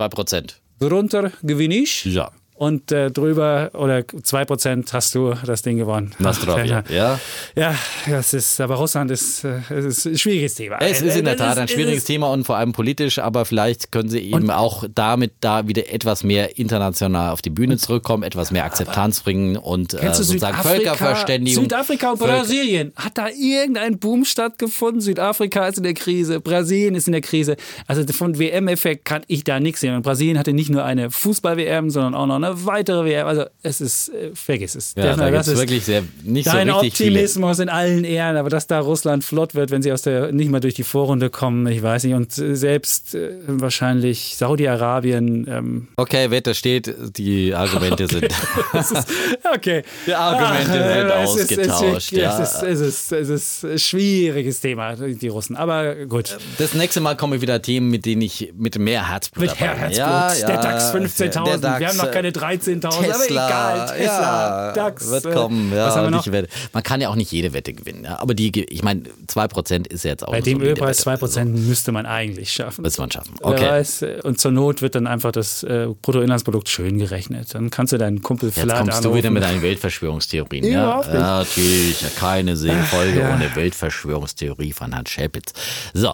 2%. 0.00 0.52
drunter 0.78 1.32
gewinne 1.42 1.74
ich. 1.76 2.04
Ja. 2.04 2.30
Und 2.56 2.90
äh, 2.90 3.10
drüber 3.10 3.70
oder 3.74 3.98
2% 3.98 4.90
hast 4.90 5.14
du 5.14 5.34
das 5.44 5.60
Ding 5.60 5.76
gewonnen. 5.76 6.14
Nostrovia, 6.18 6.82
ja. 6.88 7.18
Ja, 7.54 7.74
das 8.08 8.32
ist, 8.32 8.58
aber 8.62 8.76
Russland 8.76 9.10
ist, 9.10 9.44
äh, 9.44 9.60
ist 9.86 10.06
ein 10.06 10.16
schwieriges 10.16 10.54
Thema. 10.54 10.78
Es 10.80 11.02
ist 11.02 11.16
in 11.16 11.26
der 11.26 11.36
Tat 11.36 11.58
ein 11.58 11.66
es 11.66 11.72
schwieriges 11.72 12.04
Thema 12.04 12.28
und 12.32 12.44
vor 12.44 12.56
allem 12.56 12.72
politisch, 12.72 13.18
aber 13.18 13.44
vielleicht 13.44 13.92
können 13.92 14.08
sie 14.08 14.20
eben 14.20 14.50
auch 14.50 14.84
damit 14.94 15.34
da 15.40 15.68
wieder 15.68 15.92
etwas 15.92 16.24
mehr 16.24 16.58
international 16.58 17.30
auf 17.32 17.42
die 17.42 17.50
Bühne 17.50 17.76
zurückkommen, 17.76 18.22
etwas 18.22 18.50
mehr 18.50 18.64
Akzeptanz 18.64 19.20
bringen 19.20 19.58
und 19.58 19.92
äh, 19.92 20.14
sozusagen 20.14 20.56
Südafrika, 20.56 20.94
Völkerverständigung. 20.94 21.64
Südafrika 21.64 22.12
und 22.12 22.20
Brasilien. 22.20 22.92
Hat 22.96 23.18
da 23.18 23.28
irgendein 23.28 23.98
Boom 23.98 24.24
stattgefunden? 24.24 25.02
Südafrika 25.02 25.68
ist 25.68 25.76
in 25.76 25.84
der 25.84 25.94
Krise, 25.94 26.40
Brasilien 26.40 26.94
ist 26.94 27.06
in 27.06 27.12
der 27.12 27.20
Krise. 27.20 27.56
Also 27.86 28.02
von 28.14 28.38
WM-Effekt 28.38 29.04
kann 29.04 29.22
ich 29.26 29.44
da 29.44 29.60
nichts 29.60 29.80
sehen. 29.80 29.94
Und 29.94 30.02
Brasilien 30.02 30.38
hatte 30.38 30.54
nicht 30.54 30.70
nur 30.70 30.84
eine 30.86 31.10
Fußball-WM, 31.10 31.90
sondern 31.90 32.14
auch 32.14 32.26
noch 32.26 32.36
eine 32.36 32.45
weitere 32.54 33.04
WM. 33.04 33.26
Also 33.26 33.44
es 33.62 33.80
ist, 33.80 34.08
äh, 34.10 34.30
vergiss 34.34 34.74
es. 34.74 34.94
Ja, 34.96 35.02
da 35.02 35.08
Defner, 35.10 35.24
gibt 35.26 35.38
das 35.38 35.48
ist 35.48 35.58
wirklich 35.58 35.84
sehr, 35.84 36.02
nicht 36.22 36.46
so 36.48 36.52
Dein 36.56 36.70
richtig 36.70 36.96
viele. 36.96 37.10
Optimismus 37.10 37.58
in 37.58 37.68
allen 37.68 38.04
Ehren, 38.04 38.36
aber 38.36 38.50
dass 38.50 38.66
da 38.66 38.80
Russland 38.80 39.24
flott 39.24 39.54
wird, 39.54 39.70
wenn 39.70 39.82
sie 39.82 39.92
aus 39.92 40.02
der 40.02 40.32
nicht 40.32 40.50
mal 40.50 40.60
durch 40.60 40.74
die 40.74 40.84
Vorrunde 40.84 41.30
kommen, 41.30 41.66
ich 41.66 41.82
weiß 41.82 42.04
nicht. 42.04 42.14
Und 42.14 42.36
äh, 42.38 42.54
selbst 42.56 43.14
äh, 43.14 43.30
wahrscheinlich 43.46 44.36
Saudi-Arabien. 44.36 45.46
Ähm, 45.48 45.88
Okay, 45.96 46.30
Wette 46.30 46.54
steht, 46.54 46.94
die 47.16 47.54
Argumente 47.54 48.06
sind. 48.10 48.28
das 48.72 48.90
ist, 48.90 49.08
okay. 49.54 49.82
Die 50.06 50.14
Argumente 50.14 50.72
werden 50.72 51.12
es 51.24 51.34
ist- 51.36 51.50
es 51.52 51.58
ist- 51.58 51.70
ausgetauscht, 51.70 52.12
ja. 52.12 52.40
Es 52.40 52.52
ist, 52.54 52.62
es, 52.62 52.80
ist, 52.80 53.12
es 53.12 53.28
ist 53.28 53.64
ein 53.64 53.78
schwieriges 53.78 54.60
Thema, 54.60 54.94
die 54.96 55.28
Russen. 55.28 55.56
Aber 55.56 55.94
gut. 56.06 56.36
Das 56.58 56.74
nächste 56.74 57.00
Mal 57.00 57.16
kommen 57.16 57.40
wieder 57.40 57.60
Themen, 57.62 57.90
mit 57.90 58.04
denen 58.06 58.22
ich 58.22 58.52
mit 58.56 58.78
mehr 58.78 59.08
Herzblut 59.08 59.46
Mit. 59.48 59.60
Herzblut. 59.60 59.96
Ja, 59.96 60.34
ja, 60.34 60.46
der 60.46 60.56
DAX 60.62 60.92
der 60.92 61.32
15.000. 61.32 61.58
DAX, 61.58 61.80
Wir 61.80 61.88
haben 61.88 61.96
noch 61.96 62.10
keine 62.10 62.32
13.000, 62.36 62.86
aber 62.86 63.24
egal. 63.30 63.86
Tesla, 63.86 64.66
ja, 64.68 64.72
DAX. 64.72 65.10
wird 65.10 65.24
äh, 65.26 65.32
kommen. 65.32 65.72
Ja, 65.72 65.86
was 65.86 65.96
haben 65.96 66.04
wir 66.06 66.10
noch? 66.10 66.26
wette- 66.30 66.48
Man 66.72 66.82
kann 66.82 67.00
ja 67.00 67.08
auch 67.08 67.14
nicht 67.16 67.32
jede 67.32 67.52
Wette 67.52 67.72
gewinnen. 67.72 68.04
Ja, 68.04 68.18
aber 68.20 68.34
die, 68.34 68.64
ich 68.64 68.82
meine, 68.82 69.02
2% 69.28 69.86
ist 69.90 70.04
ja 70.04 70.10
jetzt 70.10 70.26
auch 70.26 70.32
Bei 70.32 70.40
dem 70.40 70.60
Ölpreis 70.60 71.06
Wette. 71.06 71.24
2% 71.26 71.44
müsste 71.46 71.92
man 71.92 72.06
eigentlich 72.06 72.52
schaffen. 72.52 72.82
Müsste 72.82 73.00
man 73.02 73.10
schaffen. 73.10 73.34
Wer 73.40 73.46
Okay. 73.50 73.68
weiß, 73.68 74.02
äh, 74.02 74.20
und 74.22 74.40
zur 74.40 74.50
Not 74.52 74.82
wird 74.82 74.94
dann 74.94 75.06
einfach 75.06 75.32
das 75.32 75.62
äh, 75.62 75.88
Bruttoinlandsprodukt 76.02 76.68
schön 76.68 76.98
gerechnet. 76.98 77.54
Dann 77.54 77.70
kannst 77.70 77.92
du 77.92 77.98
deinen 77.98 78.22
Kumpel 78.22 78.50
Jetzt 78.54 78.56
kommst 78.68 78.70
du 78.76 78.92
anrufen. 79.08 79.14
wieder 79.16 79.30
mit 79.30 79.42
deinen 79.42 79.62
Weltverschwörungstheorien. 79.62 80.64
Ja, 80.64 81.02
Ja, 81.02 81.12
natürlich. 81.38 82.04
Keine 82.18 82.56
Folge 82.56 83.20
Ja. 83.20 83.34
ohne 83.34 83.54
Weltverschwörungstheorie 83.56 84.72
von 84.72 84.94
Hans 84.94 85.10
Schäpitz. 85.10 85.52
So, 85.94 86.12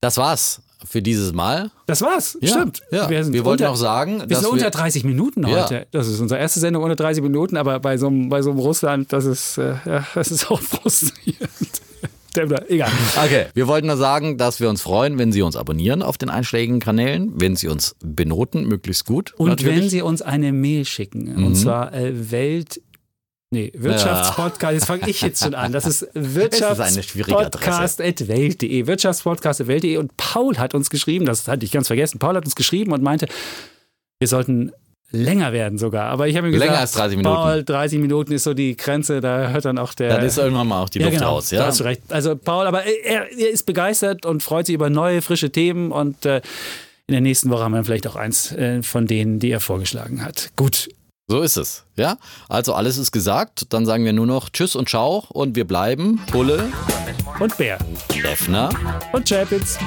das 0.00 0.16
war's 0.16 0.62
für 0.84 1.02
dieses 1.02 1.32
Mal. 1.32 1.70
Das 1.86 2.02
war's, 2.02 2.38
Ja, 2.40 2.48
stimmt. 2.48 2.80
ja. 2.90 3.08
Wir 3.10 3.44
wollten 3.44 3.64
auch 3.64 3.76
sagen, 3.76 4.20
wir 4.20 4.26
dass 4.28 4.40
sind 4.40 4.48
wir- 4.48 4.52
unter 4.52 4.70
30 4.70 5.04
Minuten 5.04 5.46
Ja. 5.46 5.62
heute. 5.64 5.86
Das 5.90 6.08
ist 6.08 6.20
unsere 6.20 6.40
erste 6.40 6.60
Sendung 6.60 6.82
unter 6.82 6.96
30 6.96 7.22
Minuten, 7.22 7.56
aber 7.56 7.80
bei 7.80 7.96
so 7.98 8.06
einem, 8.08 8.28
bei 8.28 8.42
so 8.42 8.50
einem 8.50 8.58
Russland, 8.60 9.12
das 9.12 9.24
ist, 9.24 9.58
äh, 9.58 9.74
ja, 9.84 10.06
das 10.14 10.30
ist 10.30 10.50
auch 10.50 10.60
frustrierend. 10.60 11.50
Egal. 12.68 12.90
Okay, 13.24 13.46
wir 13.54 13.66
wollten 13.66 13.88
nur 13.88 13.96
sagen, 13.96 14.38
dass 14.38 14.60
wir 14.60 14.68
uns 14.70 14.82
freuen, 14.82 15.18
wenn 15.18 15.32
Sie 15.32 15.42
uns 15.42 15.56
abonnieren 15.56 16.00
auf 16.00 16.16
den 16.16 16.30
einschlägigen 16.30 16.78
Kanälen, 16.78 17.32
wenn 17.34 17.56
Sie 17.56 17.66
uns 17.66 17.96
benoten, 18.04 18.68
möglichst 18.68 19.04
gut. 19.04 19.34
Und 19.36 19.48
natürlich. 19.48 19.74
Mhm. 19.76 19.80
wenn 19.80 19.88
Sie 19.90 20.02
uns 20.02 20.22
eine 20.22 20.52
Mail 20.52 20.84
schicken, 20.84 21.44
und 21.44 21.56
zwar 21.56 21.92
äh, 21.92 22.30
Welt. 22.30 22.80
Nee, 23.52 23.72
Wirtschaftspodcast, 23.74 24.74
jetzt 24.74 24.86
fange 24.86 25.08
ich 25.08 25.22
jetzt 25.22 25.42
schon 25.42 25.54
an. 25.54 25.72
Das 25.72 25.84
ist 25.84 26.06
Wirtschaftspodcast.welt.de. 26.14 28.86
Wirtschaftspodcast.welt.de. 28.86 29.96
Und 29.96 30.16
Paul 30.16 30.56
hat 30.58 30.72
uns 30.74 30.88
geschrieben, 30.88 31.26
das 31.26 31.48
hatte 31.48 31.64
ich 31.64 31.72
ganz 31.72 31.88
vergessen, 31.88 32.20
Paul 32.20 32.36
hat 32.36 32.44
uns 32.44 32.54
geschrieben 32.54 32.92
und 32.92 33.02
meinte, 33.02 33.26
wir 34.20 34.28
sollten 34.28 34.70
länger 35.10 35.52
werden 35.52 35.78
sogar. 35.78 36.10
Aber 36.10 36.28
ich 36.28 36.36
habe 36.36 36.46
ihm 36.46 36.52
Länger 36.52 36.66
gesagt, 36.66 36.80
als 36.80 36.92
30 36.92 37.16
Minuten. 37.16 37.34
Paul, 37.34 37.64
30 37.64 37.98
Minuten 37.98 38.32
ist 38.32 38.44
so 38.44 38.54
die 38.54 38.76
Grenze, 38.76 39.20
da 39.20 39.48
hört 39.48 39.64
dann 39.64 39.78
auch 39.78 39.94
der. 39.94 40.10
Dann 40.10 40.24
ist 40.24 40.38
irgendwann 40.38 40.68
mal 40.68 40.80
auch 40.82 40.88
die 40.88 41.00
Luft 41.00 41.14
genau, 41.14 41.30
raus. 41.30 41.48
Da 41.48 41.56
Ja? 41.56 41.66
hast 41.66 41.80
du 41.80 41.84
recht. 41.84 42.02
Also 42.08 42.36
Paul, 42.36 42.68
aber 42.68 42.84
er, 42.84 43.32
er 43.36 43.50
ist 43.50 43.66
begeistert 43.66 44.26
und 44.26 44.44
freut 44.44 44.66
sich 44.66 44.76
über 44.76 44.90
neue, 44.90 45.22
frische 45.22 45.50
Themen 45.50 45.90
und 45.90 46.24
äh, 46.24 46.40
in 47.08 47.14
der 47.14 47.20
nächsten 47.20 47.50
Woche 47.50 47.64
haben 47.64 47.74
wir 47.74 47.82
vielleicht 47.82 48.06
auch 48.06 48.14
eins 48.14 48.52
äh, 48.52 48.84
von 48.84 49.08
denen, 49.08 49.40
die 49.40 49.50
er 49.50 49.58
vorgeschlagen 49.58 50.24
hat. 50.24 50.50
Gut. 50.54 50.88
So 51.30 51.42
ist 51.42 51.56
es. 51.56 51.84
Ja, 51.94 52.16
also 52.48 52.74
alles 52.74 52.98
ist 52.98 53.12
gesagt. 53.12 53.72
Dann 53.72 53.86
sagen 53.86 54.04
wir 54.04 54.12
nur 54.12 54.26
noch 54.26 54.48
Tschüss 54.48 54.74
und 54.74 54.88
Ciao 54.88 55.26
und 55.28 55.54
wir 55.54 55.64
bleiben 55.64 56.20
Bulle, 56.32 56.72
Und 57.38 57.56
Bär. 57.56 57.78
Leffner. 58.20 58.68
Und 59.12 59.28
Chapitz. 59.28 59.78